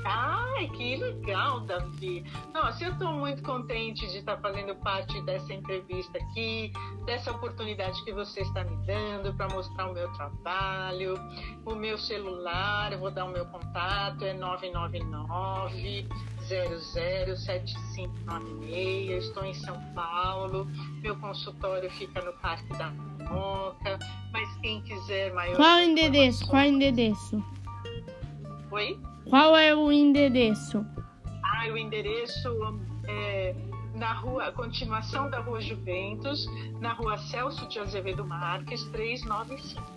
Ai, 0.09 0.69
que 0.69 0.97
legal, 0.97 1.61
Davi. 1.61 2.25
Nossa, 2.55 2.85
eu 2.85 2.93
estou 2.93 3.13
muito 3.13 3.43
contente 3.43 4.07
de 4.07 4.19
estar 4.19 4.37
fazendo 4.39 4.75
parte 4.77 5.21
dessa 5.23 5.53
entrevista 5.53 6.17
aqui, 6.19 6.73
dessa 7.05 7.33
oportunidade 7.33 8.05
que 8.05 8.13
você 8.13 8.41
está 8.41 8.63
me 8.63 8.77
dando 8.87 9.35
para 9.35 9.49
mostrar 9.53 9.91
o 9.91 9.93
meu 9.93 10.11
trabalho, 10.13 11.15
o 11.65 11.75
meu 11.75 11.99
celular. 11.99 12.93
Eu 12.93 13.01
vou 13.01 13.11
dar 13.11 13.25
o 13.25 13.31
meu 13.31 13.47
contato, 13.47 14.25
é 14.25 14.33
999 14.33 16.09
007596. 16.49 19.11
Eu 19.11 19.19
estou 19.19 19.45
em 19.45 19.55
São 19.55 19.81
Paulo. 19.95 20.69
Meu 21.03 21.17
consultório 21.17 21.91
fica 21.93 22.23
no 22.23 22.33
Parque 22.35 22.69
da 22.77 22.91
Moca. 22.91 23.99
Mas 24.33 24.57
quem 24.59 24.81
quiser 24.83 25.35
maior. 25.35 25.57
Qual 25.57 25.79
o 25.79 25.81
endereço? 25.81 26.47
Qual 26.47 26.63
o 26.63 26.67
endereço? 26.67 27.45
Oi? 28.71 29.01
Qual 29.29 29.57
é 29.57 29.75
o 29.75 29.91
endereço? 29.91 30.87
Ah, 31.43 31.67
o 31.73 31.77
endereço 31.77 32.49
é 33.09 33.53
na 33.97 34.13
rua, 34.13 34.53
continuação 34.53 35.31
da 35.31 35.41
Rua 35.41 35.61
Juventus, 35.61 36.47
na 36.81 36.93
Rua 36.93 37.17
Celso 37.17 37.67
de 37.67 37.79
Azevedo 37.79 38.25
Marques, 38.25 38.85
395. 38.85 39.96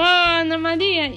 Ana 0.00 0.58
Maria, 0.58 1.08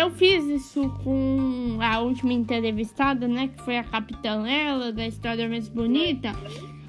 eu 0.00 0.10
fiz 0.10 0.44
isso 0.44 0.88
com 1.02 1.78
a 1.80 2.00
última 2.00 2.32
entrevistada, 2.32 3.26
né? 3.26 3.48
Que 3.48 3.62
foi 3.62 3.78
a 3.78 3.84
Capitã 3.84 4.46
Ela, 4.46 4.92
da 4.92 5.06
História 5.06 5.48
Mais 5.48 5.68
Bonita. 5.68 6.32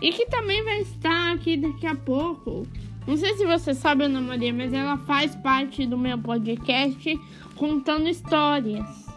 E 0.01 0.11
que 0.11 0.25
também 0.27 0.63
vai 0.63 0.81
estar 0.81 1.33
aqui 1.33 1.57
daqui 1.57 1.87
a 1.87 1.95
pouco. 1.95 2.67
Não 3.07 3.15
sei 3.15 3.35
se 3.35 3.45
você 3.45 3.73
sabe, 3.73 4.03
Ana 4.03 4.19
Maria, 4.19 4.53
mas 4.53 4.73
ela 4.73 4.97
faz 4.97 5.35
parte 5.37 5.85
do 5.85 5.97
meu 5.97 6.17
podcast 6.17 7.19
contando 7.55 8.07
histórias. 8.07 9.07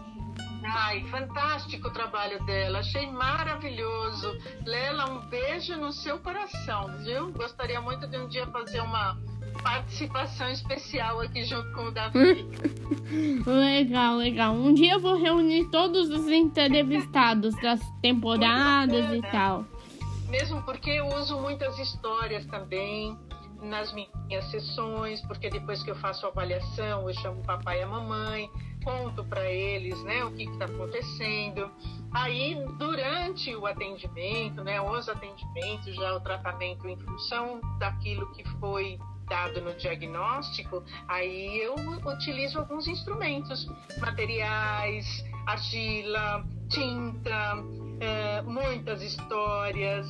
Ai, 0.63 1.03
fantástico 1.05 1.89
o 1.89 1.91
trabalho 1.91 2.41
dela, 2.45 2.79
achei 2.79 3.11
maravilhoso. 3.11 4.37
Lela, 4.65 5.09
um 5.11 5.27
beijo 5.27 5.75
no 5.75 5.91
seu 5.91 6.19
coração, 6.19 6.97
viu? 7.03 7.31
Gostaria 7.33 7.81
muito 7.81 8.07
de 8.07 8.17
um 8.17 8.27
dia 8.29 8.47
fazer 8.47 8.79
uma 8.79 9.17
participação 9.61 10.49
especial 10.49 11.21
aqui 11.21 11.43
junto 11.43 11.71
com 11.73 11.85
o 11.85 11.91
Davi. 11.91 12.47
legal, 13.45 14.15
legal. 14.15 14.53
Um 14.53 14.73
dia 14.73 14.93
eu 14.93 14.99
vou 14.99 15.15
reunir 15.15 15.69
todos 15.69 16.09
os 16.09 16.27
entrevistados 16.27 17.55
das 17.61 17.79
temporadas 18.01 19.13
e 19.13 19.21
tal. 19.31 19.65
Mesmo 20.29 20.61
porque 20.63 20.89
eu 20.89 21.07
uso 21.07 21.37
muitas 21.39 21.77
histórias 21.77 22.45
também 22.45 23.17
nas 23.61 23.93
minhas 23.93 24.45
sessões, 24.49 25.21
porque 25.21 25.49
depois 25.49 25.83
que 25.83 25.91
eu 25.91 25.95
faço 25.95 26.25
a 26.25 26.29
avaliação, 26.29 27.07
eu 27.07 27.13
chamo 27.15 27.41
o 27.41 27.43
papai 27.43 27.79
e 27.79 27.83
a 27.83 27.87
mamãe, 27.87 28.49
conto 28.83 29.23
para 29.23 29.49
eles, 29.49 30.01
né, 30.03 30.23
o 30.23 30.31
que 30.31 30.43
está 30.43 30.65
acontecendo. 30.65 31.69
Aí, 32.11 32.55
durante 32.77 33.55
o 33.55 33.65
atendimento, 33.65 34.63
né, 34.63 34.81
os 34.81 35.07
atendimentos, 35.07 35.95
já 35.95 36.15
o 36.15 36.19
tratamento 36.19 36.87
em 36.87 36.97
função 36.97 37.61
daquilo 37.77 38.31
que 38.31 38.43
foi 38.59 38.97
dado 39.31 39.61
no 39.61 39.73
diagnóstico, 39.75 40.83
aí 41.07 41.61
eu 41.61 41.73
utilizo 42.05 42.59
alguns 42.59 42.85
instrumentos, 42.85 43.65
materiais, 43.97 45.23
argila, 45.47 46.45
tinta, 46.67 47.55
é, 48.01 48.41
muitas 48.41 49.01
histórias, 49.01 50.05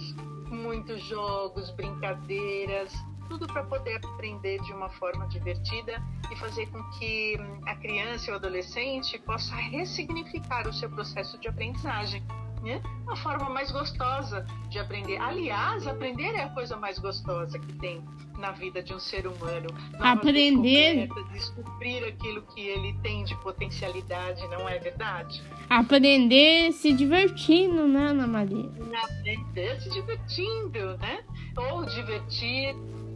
muitos 0.49 1.03
jogos, 1.03 1.69
brincadeiras, 1.69 2.91
tudo 3.29 3.45
para 3.45 3.63
poder 3.63 4.03
aprender 4.03 4.59
de 4.63 4.73
uma 4.73 4.89
forma 4.89 5.27
divertida 5.27 6.01
e 6.31 6.35
fazer 6.37 6.65
com 6.71 6.83
que 6.97 7.35
a 7.67 7.75
criança 7.75 8.31
ou 8.31 8.37
adolescente 8.37 9.19
possa 9.19 9.55
ressignificar 9.55 10.67
o 10.67 10.73
seu 10.73 10.89
processo 10.89 11.37
de 11.37 11.47
aprendizagem. 11.47 12.23
Né? 12.61 12.81
Uma 13.03 13.15
forma 13.15 13.49
mais 13.49 13.71
gostosa 13.71 14.45
de 14.69 14.77
aprender. 14.77 15.17
Aliás, 15.17 15.87
aprender 15.87 16.35
é 16.35 16.43
a 16.43 16.49
coisa 16.49 16.77
mais 16.77 16.99
gostosa 16.99 17.57
que 17.57 17.73
tem 17.73 18.03
na 18.37 18.51
vida 18.51 18.83
de 18.83 18.93
um 18.93 18.99
ser 18.99 19.25
humano. 19.25 19.67
aprender. 19.99 21.09
Descobrir 21.31 22.03
aquilo 22.05 22.41
que 22.53 22.61
ele 22.61 22.93
tem 23.01 23.23
de 23.23 23.35
potencialidade, 23.41 24.47
não 24.49 24.67
é 24.69 24.77
verdade? 24.79 25.41
Aprender 25.69 26.71
se 26.73 26.93
divertindo, 26.93 27.87
né, 27.87 28.07
Ana 28.07 28.27
Maria? 28.27 28.69
Aprender 29.03 29.81
se 29.81 29.89
divertindo, 29.89 30.97
né? 30.97 31.23
Ou 31.57 31.85
divertir 31.85 32.75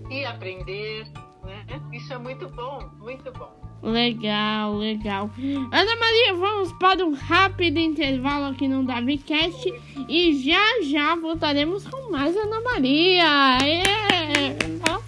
e 0.09 0.25
aprender, 0.25 1.05
né? 1.43 1.65
Isso 1.93 2.13
é 2.13 2.17
muito 2.17 2.47
bom, 2.49 2.89
muito 2.99 3.31
bom. 3.31 3.64
Legal, 3.81 4.77
legal. 4.77 5.29
Ana 5.71 5.95
Maria, 5.95 6.33
vamos 6.33 6.73
para 6.73 7.05
um 7.05 7.13
rápido 7.13 7.77
intervalo 7.77 8.45
aqui 8.45 8.67
no 8.67 8.83
DaviCast 8.83 9.71
e 10.09 10.43
já 10.43 10.81
já 10.83 11.15
voltaremos 11.15 11.85
com 11.87 12.11
mais 12.11 12.35
Ana 12.35 12.61
Maria. 12.61 13.57
Yeah! 13.61 14.99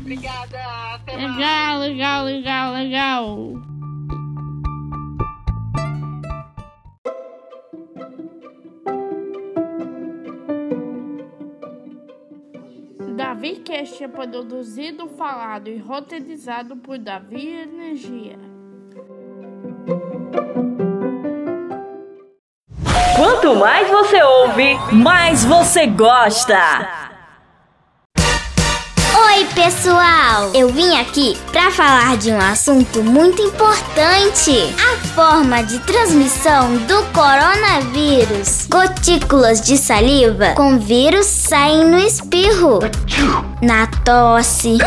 Obrigada, 0.00 0.58
até 0.94 1.16
legal, 1.16 1.28
mais. 1.28 1.80
Legal, 1.90 2.24
legal, 2.24 2.72
legal, 2.72 3.77
Davi 13.38 13.54
Cast 13.60 14.02
é 14.02 14.08
produzido, 14.08 15.06
falado 15.10 15.68
e 15.68 15.78
roteirizado 15.78 16.76
por 16.76 16.98
Davi 16.98 17.46
Energia. 17.46 18.36
Quanto 23.14 23.54
mais 23.54 23.88
você 23.88 24.20
ouve, 24.20 24.74
mais 24.92 25.44
você 25.44 25.86
gosta. 25.86 26.97
Pessoal! 29.58 30.52
Eu 30.54 30.68
vim 30.68 30.96
aqui 30.98 31.36
para 31.50 31.68
falar 31.72 32.16
de 32.16 32.30
um 32.30 32.40
assunto 32.40 33.02
muito 33.02 33.42
importante: 33.42 34.52
a 34.78 34.96
forma 35.08 35.62
de 35.64 35.80
transmissão 35.80 36.76
do 36.86 37.02
coronavírus. 37.12 38.68
Gotículas 38.68 39.60
de 39.60 39.76
saliva 39.76 40.54
com 40.54 40.78
vírus 40.78 41.26
saem 41.26 41.84
no 41.84 41.98
espirro, 41.98 42.78
na 43.60 43.86
tosse, 44.04 44.78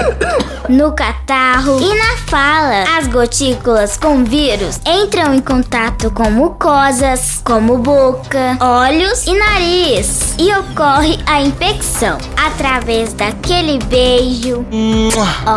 no 0.70 0.92
catarro 0.94 1.80
e 1.82 1.98
na 1.98 2.18
fala. 2.28 2.98
As 2.98 3.08
gotículas 3.08 3.98
com 3.98 4.24
vírus 4.24 4.80
entram 4.86 5.34
em 5.34 5.42
contato 5.42 6.12
com 6.12 6.30
mucosas, 6.32 7.42
como 7.44 7.78
boca, 7.78 8.58
olhos 8.60 9.26
e 9.26 9.34
nariz, 9.34 10.36
e 10.38 10.54
ocorre 10.54 11.20
a 11.26 11.42
infecção 11.42 12.18
através 12.38 13.14
daquele 13.14 13.80
beijo. 13.86 14.66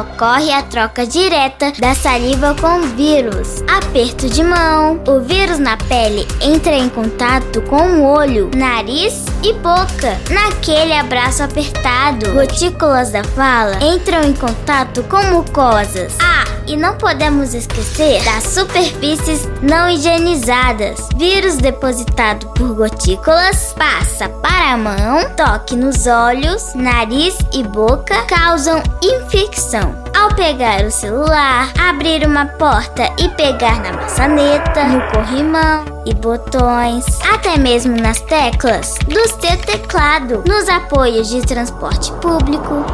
Ocorre 0.00 0.52
a 0.52 0.62
troca 0.62 1.06
direta 1.06 1.72
da 1.78 1.94
saliva 1.94 2.54
com 2.60 2.80
vírus. 2.96 3.62
Aperto 3.68 4.28
de 4.28 4.42
mão. 4.42 5.00
O 5.06 5.20
vírus 5.20 5.58
na 5.58 5.76
pele 5.76 6.26
entra 6.40 6.74
em 6.74 6.88
contato 6.88 7.60
com 7.62 8.00
o 8.00 8.04
olho, 8.04 8.50
nariz 8.54 9.24
e 9.44 9.52
boca. 9.52 10.18
Naquele 10.30 10.92
abraço 10.92 11.42
apertado, 11.42 12.32
gotículas 12.32 13.12
da 13.12 13.22
fala 13.22 13.78
entram 13.84 14.22
em 14.22 14.32
contato 14.32 15.02
com 15.04 15.22
mucosas. 15.24 16.16
Ah, 16.20 16.44
e 16.66 16.76
não 16.76 16.96
podemos 16.96 17.54
esquecer 17.54 18.24
das 18.24 18.44
superfícies 18.44 19.48
não 19.62 19.88
higienizadas. 19.88 21.08
Vírus 21.16 21.56
depositado 21.58 22.46
por 22.54 22.74
gotículas 22.74 23.74
passa 23.74 24.28
para 24.28 24.72
a 24.72 24.76
mão, 24.76 25.30
toque 25.36 25.76
nos 25.76 26.06
olhos, 26.06 26.74
nariz 26.74 27.36
e 27.52 27.62
boca, 27.62 28.22
causam 28.26 28.64
causam 28.64 28.82
infecção. 29.02 30.03
Ao 30.24 30.34
pegar 30.34 30.82
o 30.86 30.90
celular, 30.90 31.70
abrir 31.78 32.26
uma 32.26 32.46
porta 32.46 33.14
e 33.18 33.28
pegar 33.28 33.78
na 33.82 33.92
maçaneta, 33.92 34.84
no 34.84 35.02
corrimão 35.10 36.02
e 36.06 36.14
botões, 36.14 37.04
até 37.30 37.58
mesmo 37.58 37.94
nas 37.94 38.22
teclas 38.22 38.94
do 39.06 39.20
seu 39.28 39.54
teclado, 39.58 40.42
nos 40.48 40.66
apoios 40.66 41.28
de 41.28 41.42
transporte 41.42 42.10
público. 42.22 42.86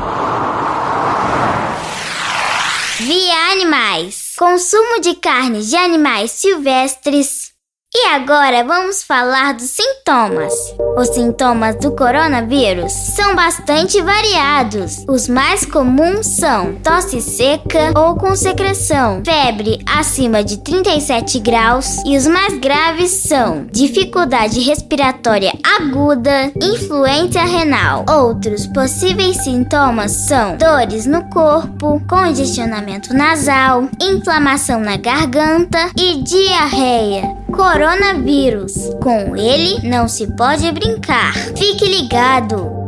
Via 2.98 3.52
animais. 3.52 4.32
Consumo 4.36 5.00
de 5.00 5.14
carnes 5.14 5.70
de 5.70 5.76
animais 5.76 6.32
silvestres 6.32 7.52
e 7.92 8.06
agora 8.06 8.62
vamos 8.62 9.02
falar 9.02 9.52
dos 9.54 9.70
sintomas. 9.70 10.54
Os 10.96 11.08
sintomas 11.08 11.74
do 11.76 11.90
coronavírus 11.90 12.92
são 12.92 13.34
bastante 13.34 14.00
variados. 14.00 15.04
Os 15.08 15.26
mais 15.26 15.66
comuns 15.66 16.26
são 16.26 16.76
tosse 16.84 17.20
seca 17.20 17.92
ou 17.98 18.14
com 18.14 18.36
secreção, 18.36 19.22
febre 19.24 19.80
acima 19.86 20.44
de 20.44 20.58
37 20.58 21.40
graus 21.40 21.96
e 22.06 22.16
os 22.16 22.28
mais 22.28 22.58
graves 22.58 23.10
são 23.10 23.66
dificuldade 23.72 24.60
respiratória 24.60 25.52
aguda, 25.64 26.52
influência 26.62 27.42
renal. 27.42 28.04
Outros 28.08 28.68
possíveis 28.68 29.42
sintomas 29.42 30.12
são 30.28 30.56
dores 30.56 31.06
no 31.06 31.28
corpo, 31.30 32.00
congestionamento 32.08 33.12
nasal, 33.12 33.88
inflamação 34.00 34.78
na 34.78 34.96
garganta 34.96 35.90
e 35.98 36.22
diarreia. 36.22 37.39
Coronavírus. 37.50 38.74
Com 39.02 39.36
ele 39.36 39.88
não 39.88 40.08
se 40.08 40.26
pode 40.36 40.70
brincar. 40.72 41.34
Fique 41.56 41.84
ligado! 41.86 42.80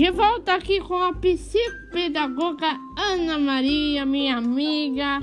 De 0.00 0.10
volta 0.10 0.54
aqui 0.54 0.80
com 0.80 0.96
a 0.96 1.12
psicopedagoga 1.12 2.74
Ana 2.96 3.38
Maria, 3.38 4.06
minha 4.06 4.38
amiga. 4.38 5.18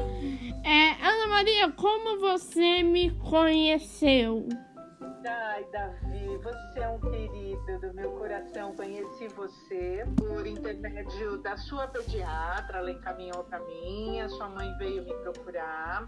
É, 0.63 0.89
Ana 1.03 1.27
Maria, 1.29 1.71
como 1.71 2.19
você 2.19 2.83
me 2.83 3.09
conheceu? 3.11 4.47
Ai, 5.29 5.65
Davi, 5.73 6.37
você 6.37 6.79
é 6.79 6.87
um 6.87 6.99
querido 6.99 7.79
do 7.79 7.93
meu 7.93 8.11
coração. 8.11 8.73
Conheci 8.75 9.27
você 9.27 10.05
por 10.15 10.47
intermédio 10.47 11.37
da 11.39 11.57
sua 11.57 11.85
pediatra, 11.87 12.77
ela 12.77 12.91
encaminhou 12.91 13.43
para 13.43 13.59
mim, 13.59 14.21
a 14.21 14.29
sua 14.29 14.47
mãe 14.47 14.73
veio 14.77 15.03
me 15.03 15.13
procurar, 15.15 16.07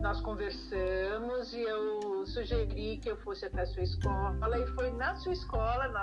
nós 0.00 0.20
conversamos 0.20 1.52
e 1.54 1.62
eu 1.62 2.26
sugeri 2.26 2.98
que 2.98 3.10
eu 3.10 3.16
fosse 3.18 3.46
até 3.46 3.62
a 3.62 3.66
sua 3.66 3.84
escola 3.84 4.58
e 4.58 4.66
foi 4.74 4.90
na 4.90 5.14
sua 5.14 5.32
escola 5.32 6.02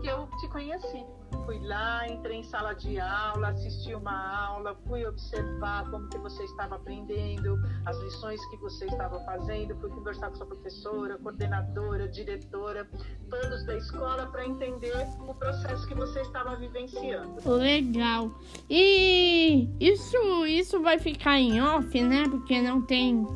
que 0.00 0.08
eu 0.08 0.26
te 0.40 0.48
conheci. 0.48 1.21
Fui 1.44 1.58
lá, 1.60 2.08
entrei 2.08 2.38
em 2.38 2.42
sala 2.44 2.72
de 2.74 2.98
aula, 3.00 3.48
assisti 3.48 3.94
uma 3.94 4.46
aula, 4.46 4.76
fui 4.86 5.04
observar 5.04 5.90
como 5.90 6.08
que 6.08 6.18
você 6.18 6.44
estava 6.44 6.76
aprendendo, 6.76 7.58
as 7.84 7.98
lições 8.00 8.40
que 8.46 8.56
você 8.58 8.86
estava 8.86 9.18
fazendo, 9.24 9.74
fui 9.76 9.90
conversar 9.90 10.30
com 10.30 10.36
sua 10.36 10.46
professora, 10.46 11.18
coordenadora, 11.18 12.08
diretora, 12.08 12.88
todos 13.28 13.66
da 13.66 13.76
escola 13.76 14.26
para 14.26 14.46
entender 14.46 14.94
o 15.26 15.34
processo 15.34 15.86
que 15.86 15.94
você 15.94 16.20
estava 16.20 16.54
vivenciando. 16.56 17.36
Legal. 17.48 18.30
E 18.70 19.68
isso, 19.80 20.46
isso 20.46 20.80
vai 20.80 20.98
ficar 20.98 21.38
em 21.38 21.60
off, 21.60 22.00
né? 22.02 22.24
Porque 22.28 22.60
não 22.60 22.80
tem 22.82 23.26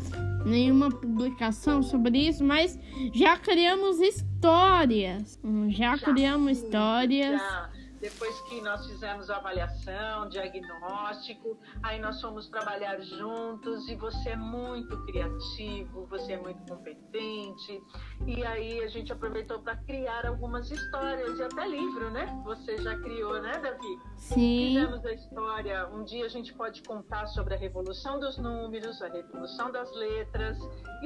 nenhuma 0.44 0.90
publicação 0.90 1.82
sobre 1.82 2.18
isso, 2.28 2.44
mas 2.44 2.78
já 3.12 3.36
criamos 3.36 3.98
histórias. 3.98 5.40
Já, 5.68 5.96
já 5.96 5.98
criamos 5.98 6.58
histórias. 6.58 7.40
Já 7.40 7.76
depois 8.00 8.38
que 8.42 8.60
nós 8.60 8.86
fizemos 8.86 9.30
a 9.30 9.36
avaliação, 9.36 10.28
diagnóstico, 10.28 11.58
aí 11.82 11.98
nós 12.00 12.20
fomos 12.20 12.48
trabalhar 12.48 13.00
juntos 13.00 13.88
e 13.88 13.94
você 13.96 14.30
é 14.30 14.36
muito 14.36 14.96
criativo, 15.06 16.06
você 16.06 16.34
é 16.34 16.38
muito 16.38 16.60
competente. 16.68 17.82
E 18.26 18.44
aí 18.44 18.82
a 18.82 18.88
gente 18.88 19.12
aproveitou 19.12 19.60
para 19.60 19.76
criar 19.76 20.26
algumas 20.26 20.70
histórias 20.70 21.38
e 21.38 21.42
até 21.42 21.66
livro, 21.66 22.10
né? 22.10 22.26
Você 22.44 22.78
já 22.78 22.96
criou, 22.98 23.40
né, 23.40 23.58
Davi? 23.58 23.98
Sim. 24.16 24.74
Fizemos 24.74 25.04
a 25.04 25.12
história. 25.12 25.88
Um 25.88 26.04
dia 26.04 26.26
a 26.26 26.28
gente 26.28 26.52
pode 26.54 26.82
contar 26.82 27.26
sobre 27.28 27.54
a 27.54 27.58
revolução 27.58 28.20
dos 28.20 28.38
números, 28.38 29.00
a 29.02 29.08
revolução 29.08 29.70
das 29.70 29.94
letras. 29.94 30.58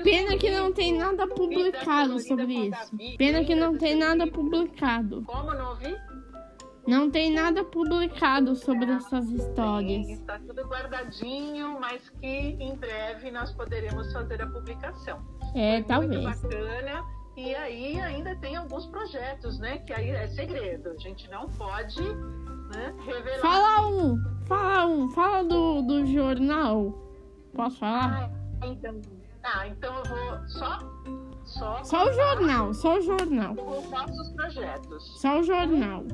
Pena 0.03 0.37
que 0.37 0.51
não 0.51 0.73
tem 0.73 0.97
nada 0.97 1.27
publicado 1.27 2.19
sobre 2.21 2.69
isso. 2.69 2.97
Pena 3.17 3.45
que 3.45 3.55
não 3.55 3.77
tem 3.77 3.95
nada 3.95 4.27
publicado. 4.27 5.23
Como 5.25 5.55
não 5.55 5.75
vi? 5.77 5.97
Não 6.91 7.09
tem 7.09 7.33
nada 7.33 7.63
publicado 7.63 8.57
sobre 8.57 8.91
essas 8.91 9.31
histórias. 9.31 10.07
Sim, 10.07 10.13
está 10.15 10.41
tudo 10.41 10.63
guardadinho, 10.65 11.79
mas 11.79 12.11
que 12.11 12.27
em 12.27 12.75
breve 12.75 13.31
nós 13.31 13.53
poderemos 13.53 14.13
fazer 14.13 14.43
a 14.43 14.47
publicação. 14.49 15.21
É, 15.55 15.77
Foi 15.77 15.85
talvez. 15.85 16.21
Muito 16.21 16.43
bacana. 16.43 17.05
E 17.37 17.55
aí 17.55 18.01
ainda 18.01 18.35
tem 18.35 18.57
alguns 18.57 18.89
projetos, 18.89 19.61
né? 19.61 19.79
Que 19.79 19.93
aí 19.93 20.11
é 20.11 20.27
segredo. 20.27 20.91
A 20.91 20.97
gente 20.99 21.31
não 21.31 21.49
pode 21.51 22.03
né, 22.03 22.93
revelar. 23.07 23.39
Fala 23.39 23.87
um, 23.87 24.45
fala 24.47 24.87
um, 24.87 25.09
fala 25.11 25.45
do, 25.45 25.83
do 25.83 26.07
jornal. 26.07 26.93
Posso 27.55 27.79
falar? 27.79 28.33
Ah, 28.61 28.67
então, 28.67 29.01
ah, 29.45 29.69
então 29.69 29.95
eu 29.95 30.05
vou 30.07 30.49
só. 30.49 30.79
Só, 31.45 31.85
só 31.85 32.09
o 32.09 32.13
jornal, 32.13 32.75
só 32.75 32.99
o 32.99 33.01
jornal. 33.01 33.53
Os 33.53 33.91
nossos 33.91 34.29
projetos. 34.33 35.21
Só 35.21 35.39
o 35.39 35.43
jornal 35.45 36.05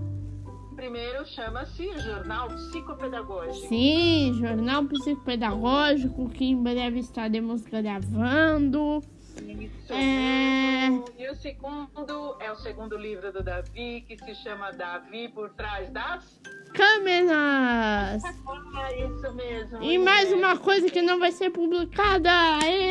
primeiro 0.76 1.26
chama-se 1.26 1.90
Jornal 1.98 2.48
Psicopedagógico. 2.48 3.68
Sim, 3.68 4.34
Jornal 4.38 4.84
Psicopedagógico, 4.84 6.28
que 6.28 6.44
em 6.44 6.62
breve 6.62 7.00
estaremos 7.00 7.62
gravando. 7.62 9.02
Isso 9.42 9.92
é... 9.92 10.88
E 11.18 11.30
o 11.30 11.34
segundo 11.34 12.36
é 12.40 12.52
o 12.52 12.56
segundo 12.56 12.96
livro 12.96 13.32
do 13.32 13.42
Davi, 13.42 14.04
que 14.06 14.18
se 14.18 14.34
chama 14.34 14.70
Davi 14.70 15.28
por 15.28 15.50
trás 15.50 15.90
das 15.90 16.40
câmeras. 16.74 18.22
Ah, 18.24 18.92
isso 18.92 19.34
mesmo. 19.34 19.82
E 19.82 19.98
mais 19.98 20.30
uma 20.32 20.58
coisa 20.58 20.90
que 20.90 21.00
não 21.00 21.18
vai 21.18 21.32
ser 21.32 21.50
publicada. 21.50 22.30
É... 22.64 22.90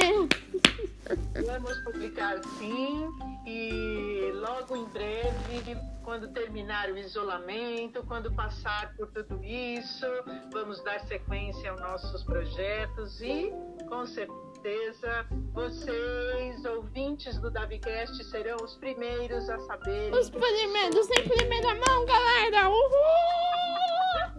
Vamos 1.45 1.77
publicar 1.83 2.41
sim 2.57 3.07
e 3.45 4.31
logo 4.33 4.75
em 4.75 4.85
breve, 4.85 5.77
quando 6.03 6.27
terminar 6.33 6.89
o 6.89 6.97
isolamento, 6.97 8.03
quando 8.07 8.31
passar 8.33 8.95
por 8.95 9.07
tudo 9.11 9.43
isso, 9.43 10.07
vamos 10.51 10.83
dar 10.83 10.99
sequência 11.01 11.69
aos 11.71 11.79
nossos 11.79 12.23
projetos 12.23 13.21
e 13.21 13.53
com 13.87 14.05
certeza 14.05 15.27
vocês, 15.53 16.65
ouvintes 16.65 17.37
do 17.39 17.51
DaviCast, 17.51 18.23
serão 18.25 18.57
os 18.63 18.75
primeiros 18.77 19.47
a 19.47 19.59
saberem. 19.59 20.11
Os 20.11 20.29
primeiros 20.29 21.09
em 21.11 21.27
primeira 21.27 21.75
mão, 21.75 22.05
galera! 22.05 22.69
Uhul! 22.69 23.45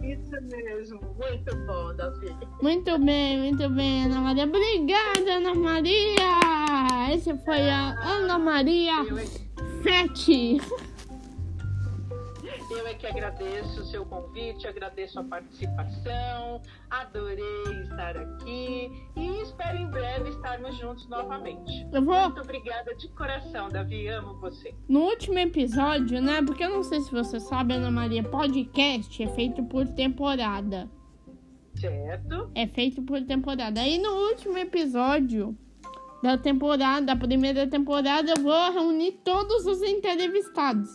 Isso 0.01 0.41
mesmo, 0.43 0.99
muito 1.01 1.55
bom, 1.65 1.95
Davi. 1.95 2.35
Muito 2.61 2.99
bem, 2.99 3.39
muito 3.39 3.69
bem, 3.69 4.05
Ana 4.05 4.21
Maria. 4.21 4.43
Obrigada, 4.43 5.33
Ana 5.33 5.53
Maria! 5.55 6.56
Esse 7.11 7.37
foi 7.37 7.69
a 7.69 7.95
Ana 8.01 8.37
Maria 8.37 8.95
Fete. 9.81 10.57
Eu 12.69 12.85
é 12.85 12.93
que 12.93 13.07
agradeço 13.07 13.81
o 13.81 13.85
seu 13.85 14.05
convite, 14.05 14.67
agradeço 14.67 15.17
a 15.19 15.23
participação, 15.23 16.61
adorei 16.89 17.81
estar 17.83 18.17
aqui 18.17 18.91
e 19.15 19.41
espero 19.41 19.77
em 19.77 19.89
breve 19.89 20.29
estarmos 20.29 20.77
juntos 20.77 21.07
novamente. 21.07 21.87
Eu 21.93 22.01
vou... 22.01 22.21
Muito 22.23 22.41
obrigada 22.41 22.93
de 22.95 23.07
coração, 23.09 23.69
Davi, 23.69 24.09
amo 24.09 24.37
você. 24.41 24.75
No 24.89 24.99
último 25.01 25.39
episódio, 25.39 26.21
né? 26.21 26.41
Porque 26.41 26.65
eu 26.65 26.69
não 26.69 26.83
sei 26.83 26.99
se 26.99 27.11
você 27.11 27.39
sabe, 27.39 27.73
Ana 27.73 27.89
Maria, 27.89 28.21
podcast 28.21 29.23
é 29.23 29.27
feito 29.27 29.63
por 29.63 29.87
temporada. 29.87 30.89
Certo. 31.75 32.51
É 32.53 32.67
feito 32.67 33.01
por 33.01 33.21
temporada. 33.23 33.79
Aí 33.79 33.97
no 33.97 34.09
último 34.29 34.57
episódio 34.57 35.57
da 36.21 36.37
temporada, 36.37 37.05
da 37.05 37.15
primeira 37.15 37.67
temporada, 37.67 38.33
eu 38.35 38.41
vou 38.41 38.71
reunir 38.71 39.13
todos 39.23 39.65
os 39.65 39.81
entrevistados. 39.81 40.89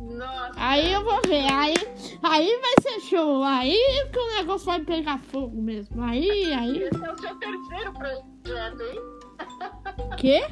Nossa. 0.00 0.52
Aí 0.56 0.92
eu 0.92 1.04
vou 1.04 1.20
ver, 1.26 1.50
aí, 1.50 1.74
aí 2.22 2.60
vai 2.60 2.74
ser 2.80 3.00
show, 3.00 3.42
aí 3.42 3.76
que 4.12 4.18
o 4.18 4.34
negócio 4.36 4.66
vai 4.66 4.80
pegar 4.80 5.18
fogo 5.18 5.60
mesmo. 5.60 6.02
Aí, 6.02 6.52
aí. 6.52 6.82
Esse 6.82 7.04
é 7.04 7.12
o 7.12 7.18
seu 7.18 7.34
terceiro 7.36 7.92
projeto, 7.92 8.82
hein? 8.82 9.00
Quê? 10.16 10.42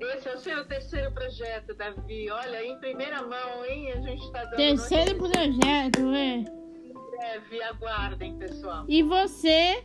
Esse 0.00 0.28
é 0.28 0.34
o 0.34 0.38
seu 0.38 0.64
terceiro 0.66 1.12
projeto, 1.12 1.74
Davi. 1.74 2.30
Olha, 2.30 2.64
em 2.64 2.78
primeira 2.78 3.22
mão, 3.22 3.64
hein? 3.64 3.92
A 3.92 4.00
gente 4.00 4.32
tá 4.32 4.44
dando. 4.44 4.56
Terceiro 4.56 5.16
projeto, 5.16 6.12
é. 6.14 6.36
Em 6.36 6.94
breve, 7.10 7.62
aguardem, 7.62 8.38
pessoal. 8.38 8.84
E 8.88 9.02
você 9.02 9.84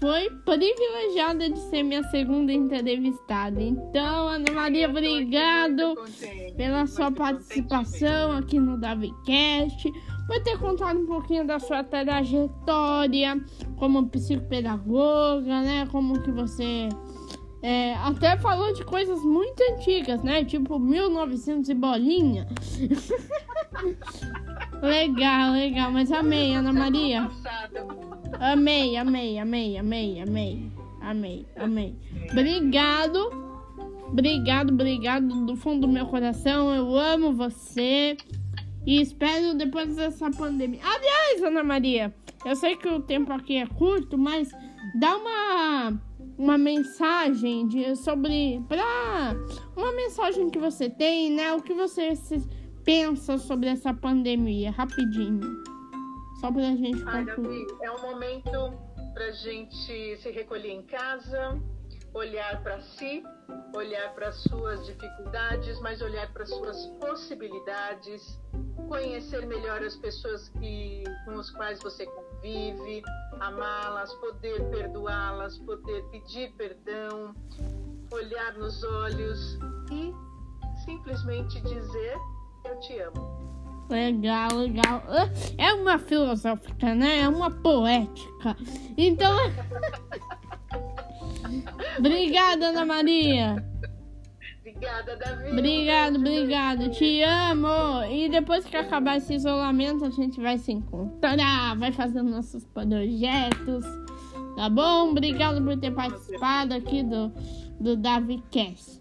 foi 0.00 0.30
privilegiada 0.46 1.50
de 1.50 1.58
ser 1.68 1.82
minha 1.82 2.02
segunda 2.04 2.50
entrevistada. 2.50 3.60
Então, 3.60 4.28
Ana 4.28 4.50
Maria, 4.52 4.88
obrigado 4.88 5.94
pela 6.56 6.86
sua 6.86 7.12
participação 7.12 8.32
aqui 8.32 8.58
no 8.58 8.78
DaviCast. 8.78 9.92
Vai 10.26 10.40
ter 10.40 10.58
contado 10.58 11.00
um 11.00 11.06
pouquinho 11.06 11.46
da 11.46 11.58
sua 11.58 11.84
trajetória 11.84 13.38
como 13.76 14.08
psicopedagoga, 14.08 15.60
né? 15.60 15.86
Como 15.90 16.22
que 16.22 16.30
você 16.30 16.88
é, 17.62 17.94
até 17.94 18.38
falou 18.38 18.72
de 18.72 18.84
coisas 18.84 19.22
muito 19.22 19.62
antigas, 19.72 20.22
né? 20.22 20.44
Tipo 20.44 20.78
1900 20.78 21.68
e 21.68 21.74
bolinha. 21.74 22.46
legal, 24.80 25.52
legal. 25.52 25.90
Mas 25.90 26.10
amei, 26.10 26.54
Ana 26.54 26.72
Maria. 26.72 27.30
Amei, 28.38 28.96
amei, 28.96 29.38
amei, 29.38 29.78
amei, 29.78 30.20
amei. 30.20 30.70
Amei, 31.02 31.46
amei. 31.56 31.96
Obrigado. 32.30 33.50
Obrigado, 34.08 34.70
obrigado 34.70 35.46
do 35.46 35.54
fundo 35.54 35.82
do 35.82 35.88
meu 35.88 36.06
coração. 36.06 36.74
Eu 36.74 36.96
amo 36.96 37.32
você. 37.32 38.16
E 38.86 39.00
espero 39.00 39.54
depois 39.54 39.96
dessa 39.96 40.30
pandemia. 40.30 40.80
Aliás, 40.82 41.42
Ana 41.42 41.62
Maria, 41.62 42.14
eu 42.44 42.56
sei 42.56 42.76
que 42.76 42.88
o 42.88 43.00
tempo 43.00 43.30
aqui 43.32 43.56
é 43.56 43.66
curto, 43.66 44.16
mas 44.16 44.50
dá 44.98 45.16
uma 45.16 46.09
uma 46.40 46.56
mensagem 46.56 47.68
de, 47.68 47.94
sobre 47.94 48.64
pra 48.66 49.36
uma 49.76 49.92
mensagem 49.92 50.48
que 50.48 50.58
você 50.58 50.88
tem, 50.88 51.30
né? 51.30 51.52
O 51.52 51.60
que 51.60 51.74
você 51.74 52.14
pensa 52.82 53.36
sobre 53.36 53.68
essa 53.68 53.92
pandemia? 53.92 54.70
Rapidinho. 54.70 55.62
Só 56.40 56.50
pra 56.50 56.62
gente 56.62 57.02
Ai. 57.06 57.26
Davi, 57.26 57.66
é 57.82 57.90
um 57.90 58.00
momento 58.00 58.72
pra 59.12 59.30
gente 59.32 60.16
se 60.16 60.30
recolher 60.30 60.70
em 60.70 60.82
casa, 60.82 61.60
olhar 62.14 62.62
para 62.62 62.80
si, 62.80 63.22
olhar 63.74 64.12
para 64.14 64.32
suas 64.32 64.84
dificuldades, 64.86 65.78
mas 65.80 66.00
olhar 66.00 66.30
para 66.32 66.44
suas 66.46 66.86
possibilidades, 67.00 68.38
conhecer 68.88 69.46
melhor 69.46 69.82
as 69.82 69.96
pessoas 69.96 70.48
que, 70.60 71.04
com 71.24 71.38
as 71.38 71.50
quais 71.50 71.80
você 71.82 72.06
convive, 72.06 73.02
amá-las, 73.40 74.12
poder 74.14 74.62
perdoá-las, 74.70 75.58
poder 75.58 76.02
pedir 76.10 76.52
perdão, 76.52 77.34
olhar 78.12 78.54
nos 78.54 78.82
olhos 78.82 79.58
e 79.92 80.12
simplesmente 80.84 81.60
dizer 81.60 82.16
eu 82.64 82.80
te 82.80 82.98
amo. 83.00 83.40
Legal, 83.88 84.54
legal. 84.54 85.02
É 85.58 85.72
uma 85.72 85.98
filosófica, 85.98 86.94
né? 86.94 87.22
É 87.22 87.28
uma 87.28 87.50
poética. 87.50 88.56
Então. 88.96 89.36
Obrigada, 91.98 92.68
Ana 92.68 92.84
Maria. 92.84 93.64
Obrigada, 94.60 95.16
Davi. 95.16 95.50
Obrigado, 95.50 96.16
obrigado. 96.16 96.90
Te 96.90 97.22
amo. 97.22 98.04
E 98.10 98.28
depois 98.28 98.64
que 98.64 98.76
acabar 98.76 99.16
esse 99.16 99.34
isolamento, 99.34 100.04
a 100.04 100.10
gente 100.10 100.40
vai 100.40 100.58
se 100.58 100.72
encontrar, 100.72 101.76
vai 101.76 101.92
fazendo 101.92 102.30
nossos 102.30 102.64
projetos. 102.66 103.84
Tá 104.56 104.68
bom? 104.68 105.10
Obrigado 105.10 105.62
por 105.62 105.78
ter 105.78 105.90
participado 105.90 106.74
aqui 106.74 107.02
do, 107.02 107.32
do 107.80 107.96
DaviCast. 107.96 109.00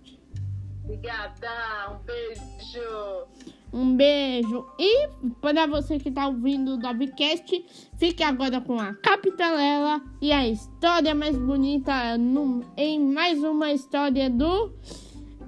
Obrigada, 0.84 1.91
um 1.91 1.99
beijo. 2.06 3.59
Um 3.71 3.95
beijo. 3.95 4.65
E 4.79 5.08
para 5.41 5.67
você 5.67 5.99
que 5.99 6.10
tá 6.12 6.27
ouvindo 6.27 6.73
o 6.73 6.77
DaviCast, 6.77 7.65
fique 7.97 8.23
agora 8.23 8.60
com 8.62 8.79
a 8.79 8.93
Capitalela 8.95 10.01
e 10.21 10.32
a 10.32 10.47
história 10.47 11.13
mais 11.13 11.38
bonita 11.38 12.17
no- 12.17 12.63
em 12.75 12.99
mais 12.99 13.43
uma 13.43 13.71
história 13.71 14.29
do. 14.29 14.73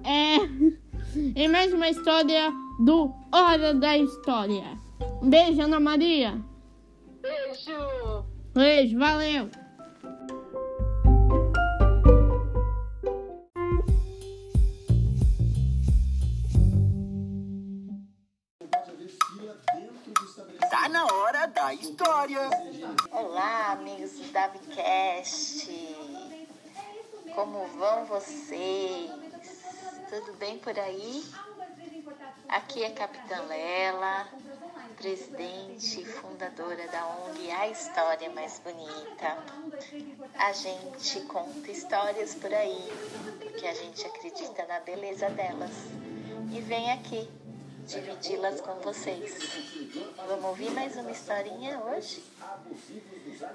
É. 0.03 0.37
Em 1.35 1.49
mais 1.49 1.73
uma 1.73 1.89
história 1.89 2.49
do 2.79 3.13
Hora 3.33 3.73
da 3.73 3.97
História. 3.97 4.63
Um 5.21 5.29
beijo, 5.29 5.61
Ana 5.61 5.77
Maria. 5.77 6.41
Beijo. 7.21 8.23
Beijo, 8.53 8.97
valeu. 8.97 9.49
História. 21.91 22.49
Olá, 23.11 23.73
amigos 23.73 24.11
do 24.13 24.31
DaviCast. 24.31 25.67
Como 27.35 27.67
vão 27.67 28.05
vocês? 28.05 29.11
Tudo 30.09 30.33
bem 30.37 30.57
por 30.59 30.77
aí? 30.79 31.21
Aqui 32.47 32.83
é 32.83 32.91
Capitã 32.91 33.41
Lela, 33.41 34.25
presidente 34.95 36.01
e 36.01 36.05
fundadora 36.05 36.87
da 36.87 37.05
ONG 37.07 37.51
A 37.51 37.67
História 37.67 38.29
Mais 38.29 38.59
Bonita. 38.59 39.37
A 40.35 40.53
gente 40.53 41.19
conta 41.21 41.71
histórias 41.71 42.35
por 42.35 42.53
aí, 42.53 42.89
porque 43.37 43.67
a 43.67 43.73
gente 43.73 44.05
acredita 44.05 44.65
na 44.65 44.79
beleza 44.79 45.29
delas. 45.29 45.73
E 46.53 46.61
vem 46.61 46.89
aqui 46.91 47.29
dividi-las 47.87 48.61
com 48.61 48.75
vocês. 48.81 49.33
Vamos 50.27 50.45
ouvir 50.45 50.71
mais 50.71 50.95
uma 50.95 51.11
historinha 51.11 51.79
hoje? 51.79 52.23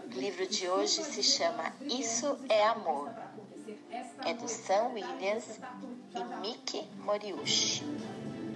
O 0.06 0.18
livro 0.18 0.46
de 0.46 0.68
hoje 0.68 1.02
se 1.04 1.22
chama 1.22 1.72
Isso 1.82 2.38
é 2.48 2.66
Amor. 2.66 3.10
É 4.24 4.34
do 4.34 4.48
Sam 4.48 4.88
Williams 4.94 5.58
e 6.14 6.24
Miki 6.40 6.88
Moriushi, 6.98 7.84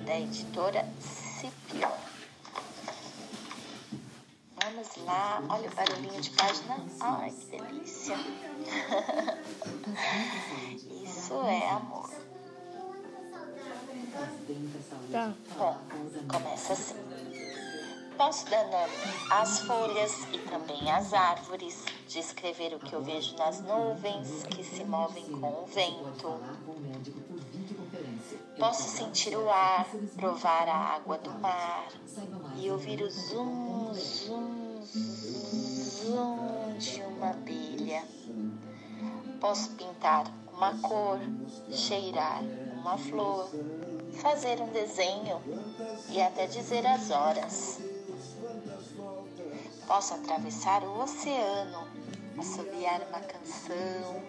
da 0.06 0.18
editora 0.18 0.86
Scipio. 1.00 1.88
Vamos 4.62 4.96
lá, 5.06 5.42
olha 5.48 5.68
o 5.70 5.74
barulhinho 5.74 6.20
de 6.20 6.30
página. 6.30 6.76
Ai, 7.00 7.30
que 7.30 7.46
delícia! 7.46 8.16
Isso 11.04 11.34
é 11.42 11.70
amor. 11.70 12.10
Tá. 15.12 15.32
Bom, 15.56 15.76
começa 16.28 16.72
assim. 16.72 16.94
Posso 18.16 18.44
nome 18.50 18.92
às 19.30 19.60
folhas 19.60 20.12
e 20.32 20.38
também 20.38 20.90
às 20.90 21.14
árvores, 21.14 21.82
descrever 22.06 22.74
o 22.74 22.78
que 22.78 22.92
eu 22.92 23.02
vejo 23.02 23.34
nas 23.36 23.62
nuvens 23.62 24.42
que 24.44 24.62
se 24.62 24.84
movem 24.84 25.24
com 25.40 25.62
o 25.62 25.66
vento. 25.66 26.38
Posso 28.58 28.82
sentir 28.82 29.34
o 29.34 29.48
ar, 29.48 29.86
provar 30.16 30.68
a 30.68 30.96
água 30.96 31.16
do 31.16 31.30
mar 31.40 31.88
e 32.56 32.70
ouvir 32.70 33.00
o 33.00 33.10
zum, 33.10 33.94
zum, 33.94 34.82
zum 34.84 36.76
de 36.78 37.00
uma 37.00 37.30
abelha. 37.30 38.04
Posso 39.40 39.70
pintar 39.70 40.30
uma 40.52 40.78
cor, 40.80 41.18
cheirar 41.70 42.42
uma 42.74 42.98
flor, 42.98 43.48
fazer 44.20 44.60
um 44.60 44.68
desenho 44.68 45.40
e 46.10 46.20
até 46.20 46.46
dizer 46.46 46.86
as 46.86 47.10
horas. 47.10 47.80
Posso 49.86 50.12
atravessar 50.14 50.84
o 50.84 51.00
oceano, 51.00 51.88
assobiar 52.38 53.00
uma 53.08 53.20
canção, 53.20 54.22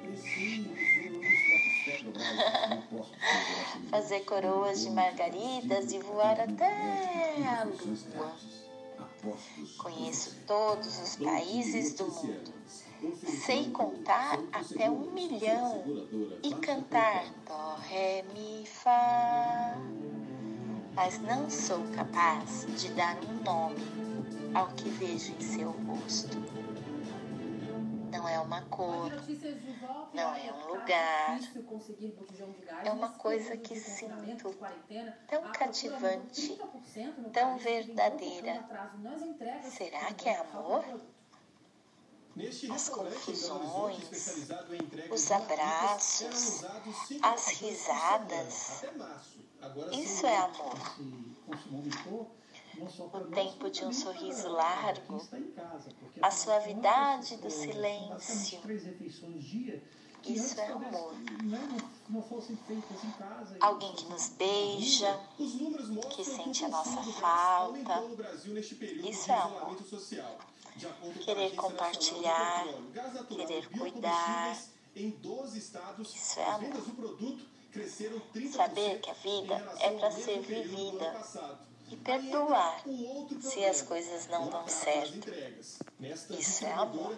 fazer 3.91 4.21
coroas 4.21 4.81
de 4.81 4.89
margaridas 4.89 5.91
e 5.91 5.99
voar 5.99 6.39
até 6.39 7.45
a 7.45 7.65
lua. 7.65 8.33
Conheço 9.77 10.35
todos 10.47 10.99
os 10.99 11.15
países 11.17 11.93
do 11.93 12.07
mundo. 12.07 12.51
Sei 13.25 13.71
contar 13.71 14.37
até 14.53 14.87
um 14.87 15.11
milhão 15.11 15.83
e 16.43 16.53
cantar 16.53 17.25
dó, 17.47 17.75
ré, 17.89 18.23
mi, 18.31 18.63
fá. 18.67 19.75
Mas 20.93 21.19
não 21.19 21.49
sou 21.49 21.79
capaz 21.95 22.67
de 22.79 22.89
dar 22.93 23.17
um 23.23 23.43
nome 23.43 23.81
ao 24.53 24.67
que 24.73 24.87
vejo 24.89 25.33
em 25.33 25.41
seu 25.41 25.71
rosto. 25.71 26.37
Não 28.11 28.29
é 28.29 28.39
uma 28.39 28.61
cor, 28.63 29.11
não 30.13 30.35
é 30.35 30.53
um 30.53 30.67
lugar, 30.67 31.39
é 32.85 32.91
uma 32.91 33.09
coisa 33.09 33.57
que 33.57 33.75
sinto 33.75 34.55
tão 35.27 35.51
cativante, 35.51 36.55
tão 37.33 37.57
verdadeira. 37.57 38.63
Será 39.63 40.13
que 40.13 40.29
é 40.29 40.37
amor? 40.37 40.85
As 42.73 42.89
confusões, 42.89 44.47
os 45.11 45.31
abraços, 45.31 46.63
as 47.21 47.47
risadas. 47.59 48.83
Isso 49.91 50.25
é 50.25 50.37
amor. 50.37 50.75
O 53.13 53.31
tempo 53.31 53.69
de 53.69 53.83
um 53.83 53.91
sorriso 53.91 54.47
largo, 54.49 55.21
a 56.21 56.31
suavidade 56.31 57.35
do 57.37 57.51
silêncio. 57.51 58.59
Isso 60.23 60.59
é 60.59 60.67
amor. 60.67 61.13
Alguém 63.59 63.93
que 63.93 64.05
nos 64.05 64.29
beija, 64.29 65.19
que 66.11 66.23
sente 66.23 66.63
a 66.63 66.69
nossa 66.69 67.03
falta. 67.03 68.03
Isso 69.03 69.31
é 69.31 69.35
amor. 69.35 69.75
Querer 71.23 71.55
compartilhar, 71.55 72.65
querer 73.27 73.69
cuidar. 73.69 74.57
Isso 74.95 76.39
é 76.39 76.45
amor. 76.45 76.83
Saber 78.51 78.99
que 78.99 79.09
a 79.09 79.13
vida 79.13 79.75
é 79.79 79.91
para 79.91 80.11
ser 80.11 80.41
vivida 80.41 81.15
e 81.89 81.95
perdoar 81.97 82.83
se 83.41 83.63
as 83.65 83.81
coisas 83.81 84.27
não 84.27 84.49
dão 84.49 84.67
certo. 84.67 85.29
Isso 86.29 86.65
é 86.65 86.73
amor. 86.73 87.17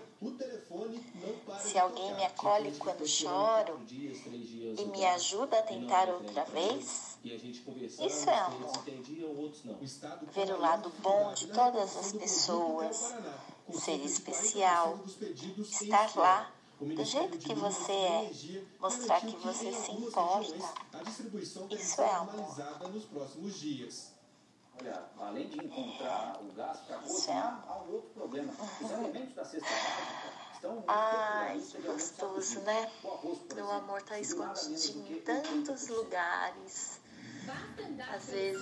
Se 1.60 1.78
alguém 1.78 2.14
me 2.16 2.26
acolhe 2.26 2.72
quando 2.78 3.08
choro 3.08 3.80
e 3.90 4.86
me 4.86 5.06
ajuda 5.06 5.60
a 5.60 5.64
tentar 5.64 6.10
outra 6.10 6.44
vez, 6.46 7.13
isso 7.24 8.30
é 8.30 8.40
amor. 8.40 8.84
Ver 10.34 10.52
o 10.52 10.60
lado 10.60 10.92
bom 11.00 11.34
de 11.34 11.48
todas 11.48 11.96
as 11.96 12.12
pessoas, 12.12 13.16
ser 13.72 14.04
especial, 14.04 15.00
estar 15.60 16.14
lá 16.18 16.52
do 16.82 17.06
jeito 17.06 17.38
que 17.38 17.54
você 17.56 17.92
é, 17.94 18.32
mostrar 18.78 19.22
que 19.22 19.38
você 19.38 19.72
se 19.72 19.92
importa. 19.92 20.74
Isso 21.70 22.02
é 22.02 22.12
amor. 22.12 22.56
Olha, 24.80 25.06
além 25.20 25.48
de 25.48 25.66
encontrar 25.66 26.42
o 26.42 26.52
gás 26.54 26.80
para 26.80 26.98
cozinhar, 26.98 27.64
há 27.68 27.78
um 27.84 27.94
outro 27.94 28.10
problema. 28.10 28.52
Os 28.82 28.92
alimentos 28.92 29.36
da 29.36 29.46
cesta 29.46 29.70
básica 29.70 30.54
estão 30.56 30.84
Ai, 30.88 31.60
que 31.60 31.82
gostoso, 31.84 32.60
né? 32.62 32.92
O 33.04 33.72
amor 33.72 34.02
tá 34.02 34.20
escondidinho 34.20 35.18
em 35.18 35.22
tantos 35.22 35.88
lugares. 35.88 37.03
Às 38.14 38.30
vezes 38.30 38.62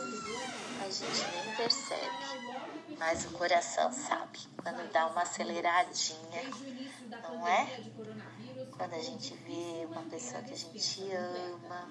a 0.79 0.89
gente 0.89 1.45
nem 1.45 1.55
percebe, 1.55 2.97
mas 2.97 3.25
o 3.25 3.31
coração 3.31 3.91
sabe 3.91 4.39
quando 4.57 4.91
dá 4.91 5.07
uma 5.07 5.21
aceleradinha, 5.21 6.43
não 7.29 7.47
é? 7.47 7.67
Quando 8.77 8.93
a 8.93 8.99
gente 8.99 9.35
vê 9.35 9.85
uma 9.85 10.01
pessoa 10.03 10.41
que 10.43 10.53
a 10.53 10.57
gente 10.57 11.03
ama, 11.11 11.89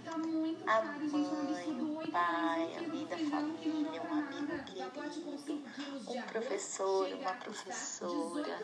a 0.66 0.82
mãe, 0.82 1.80
o 1.80 2.10
pai, 2.10 2.76
alguém 2.78 3.06
da 3.06 3.18
família, 3.18 4.02
um 4.02 4.12
amigo 4.12 4.64
querido, 4.64 5.64
um 6.08 6.22
professor, 6.22 7.12
uma 7.14 7.34
professora, 7.34 8.58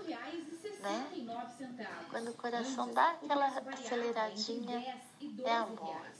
né? 0.80 1.06
Quando 2.10 2.30
o 2.30 2.34
coração 2.34 2.92
dá 2.92 3.10
aquela 3.10 3.46
aceleradinha, 3.46 5.00
é 5.44 5.52
amor. 5.52 6.15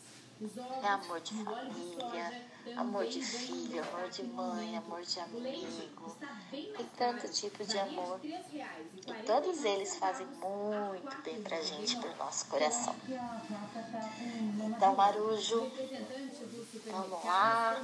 É 0.83 0.89
amor 0.89 1.19
de 1.21 1.33
família, 1.33 2.47
amor 2.77 3.07
de 3.07 3.23
filho, 3.23 3.83
amor 3.83 4.11
de 4.11 4.23
mãe, 4.23 4.77
amor 4.77 5.01
de 5.03 5.19
amigo. 5.19 6.15
Tem 6.51 6.87
tanto 6.99 7.27
tipo 7.31 7.65
de 7.65 7.79
amor. 7.79 8.21
E 8.23 9.23
todos 9.25 9.65
eles 9.65 9.97
fazem 9.97 10.27
muito 10.27 11.23
bem 11.25 11.43
pra 11.43 11.63
gente, 11.63 11.97
pro 11.97 12.15
nosso 12.17 12.47
coração. 12.49 12.95
Então, 14.67 14.95
Marujo, 14.95 15.73
vamos 16.87 17.25
lá, 17.25 17.83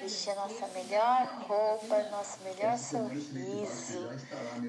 vestir 0.00 0.30
a 0.30 0.36
nossa 0.36 0.68
melhor 0.68 1.26
roupa, 1.48 2.10
nosso 2.10 2.38
melhor 2.44 2.78
sorriso. 2.78 4.08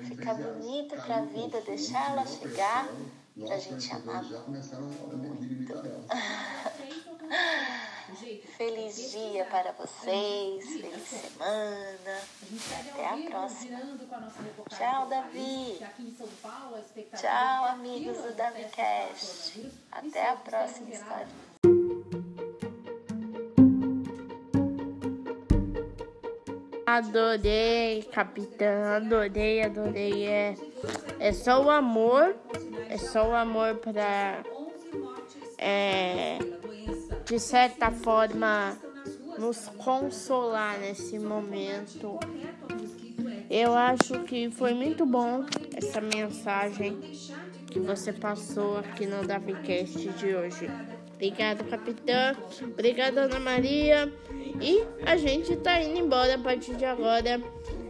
Ficar 0.07 0.33
bonita 0.33 0.99
pra 0.99 1.21
vida, 1.21 1.61
deixar 1.61 2.11
ela 2.11 2.25
chegar 2.25 2.89
pra 3.37 3.59
gente 3.59 3.91
amar 3.91 4.23
muito. 4.23 5.73
Feliz 8.57 9.11
dia 9.11 9.45
para 9.45 9.71
vocês, 9.71 10.65
feliz 10.65 11.03
semana. 11.03 12.21
Até 12.79 13.05
a 13.05 13.29
próxima. 13.29 13.79
Tchau, 14.69 15.07
Davi. 15.07 15.79
Tchau, 17.15 17.65
amigos 17.65 18.17
do 18.17 18.33
DaviCast. 18.33 19.71
Até 19.91 20.29
a 20.29 20.35
próxima 20.35 20.89
história. 20.91 21.27
Adorei, 26.85 28.03
capitã, 28.03 28.97
adorei, 28.97 29.63
adorei. 29.63 30.27
É, 30.27 30.55
é 31.19 31.33
só 31.33 31.63
o 31.63 31.71
amor, 31.71 32.35
é 32.89 32.97
só 32.97 33.29
o 33.29 33.33
amor 33.33 33.77
para, 33.77 34.43
é, 35.57 36.37
de 37.25 37.39
certa 37.39 37.91
forma, 37.91 38.77
nos 39.37 39.67
consolar 39.77 40.79
nesse 40.79 41.17
momento. 41.17 42.19
Eu 43.49 43.73
acho 43.73 44.23
que 44.23 44.49
foi 44.49 44.73
muito 44.73 45.05
bom 45.05 45.45
essa 45.75 46.01
mensagem 46.01 46.97
que 47.69 47.79
você 47.79 48.11
passou 48.11 48.77
aqui 48.77 49.05
no 49.05 49.25
DaviCast 49.25 50.09
de 50.09 50.35
hoje. 50.35 50.69
Obrigado, 51.15 51.63
capitã. 51.69 52.35
Obrigada, 52.61 53.21
Ana 53.21 53.39
Maria. 53.39 54.11
E 54.61 54.83
a 55.05 55.15
gente 55.15 55.55
tá 55.57 55.81
indo 55.81 55.99
embora 55.99 56.35
a 56.35 56.39
partir 56.39 56.75
de 56.75 56.85
agora. 56.85 57.41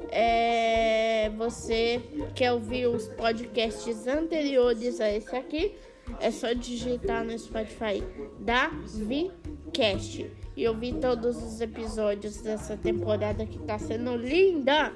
É, 0.10 1.32
você 1.36 2.00
quer 2.36 2.54
ouvir 2.54 2.86
os 2.86 3.08
podcasts 3.08 4.06
anteriores 4.06 5.02
a 5.02 5.10
esse 5.12 5.36
aqui? 5.36 5.76
É 6.20 6.32
só 6.32 6.54
digitar 6.54 7.24
no 7.24 7.38
Spotify 7.38 8.04
da 8.39 8.70
Vicast 8.86 10.30
e 10.56 10.68
ouvir 10.68 10.96
todos 10.96 11.42
os 11.42 11.60
episódios 11.62 12.42
dessa 12.42 12.78
temporada 12.78 13.46
que 13.46 13.58
tá 13.60 13.80
sendo 13.80 14.16
linda. 14.16 14.94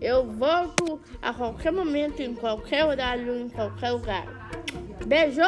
Eu 0.00 0.24
volto 0.30 1.00
a 1.20 1.32
qualquer 1.32 1.72
momento, 1.72 2.20
em 2.20 2.34
qualquer 2.34 2.84
horário, 2.84 3.36
em 3.36 3.48
qualquer 3.48 3.90
lugar. 3.90 4.50
Beijo! 5.06 5.42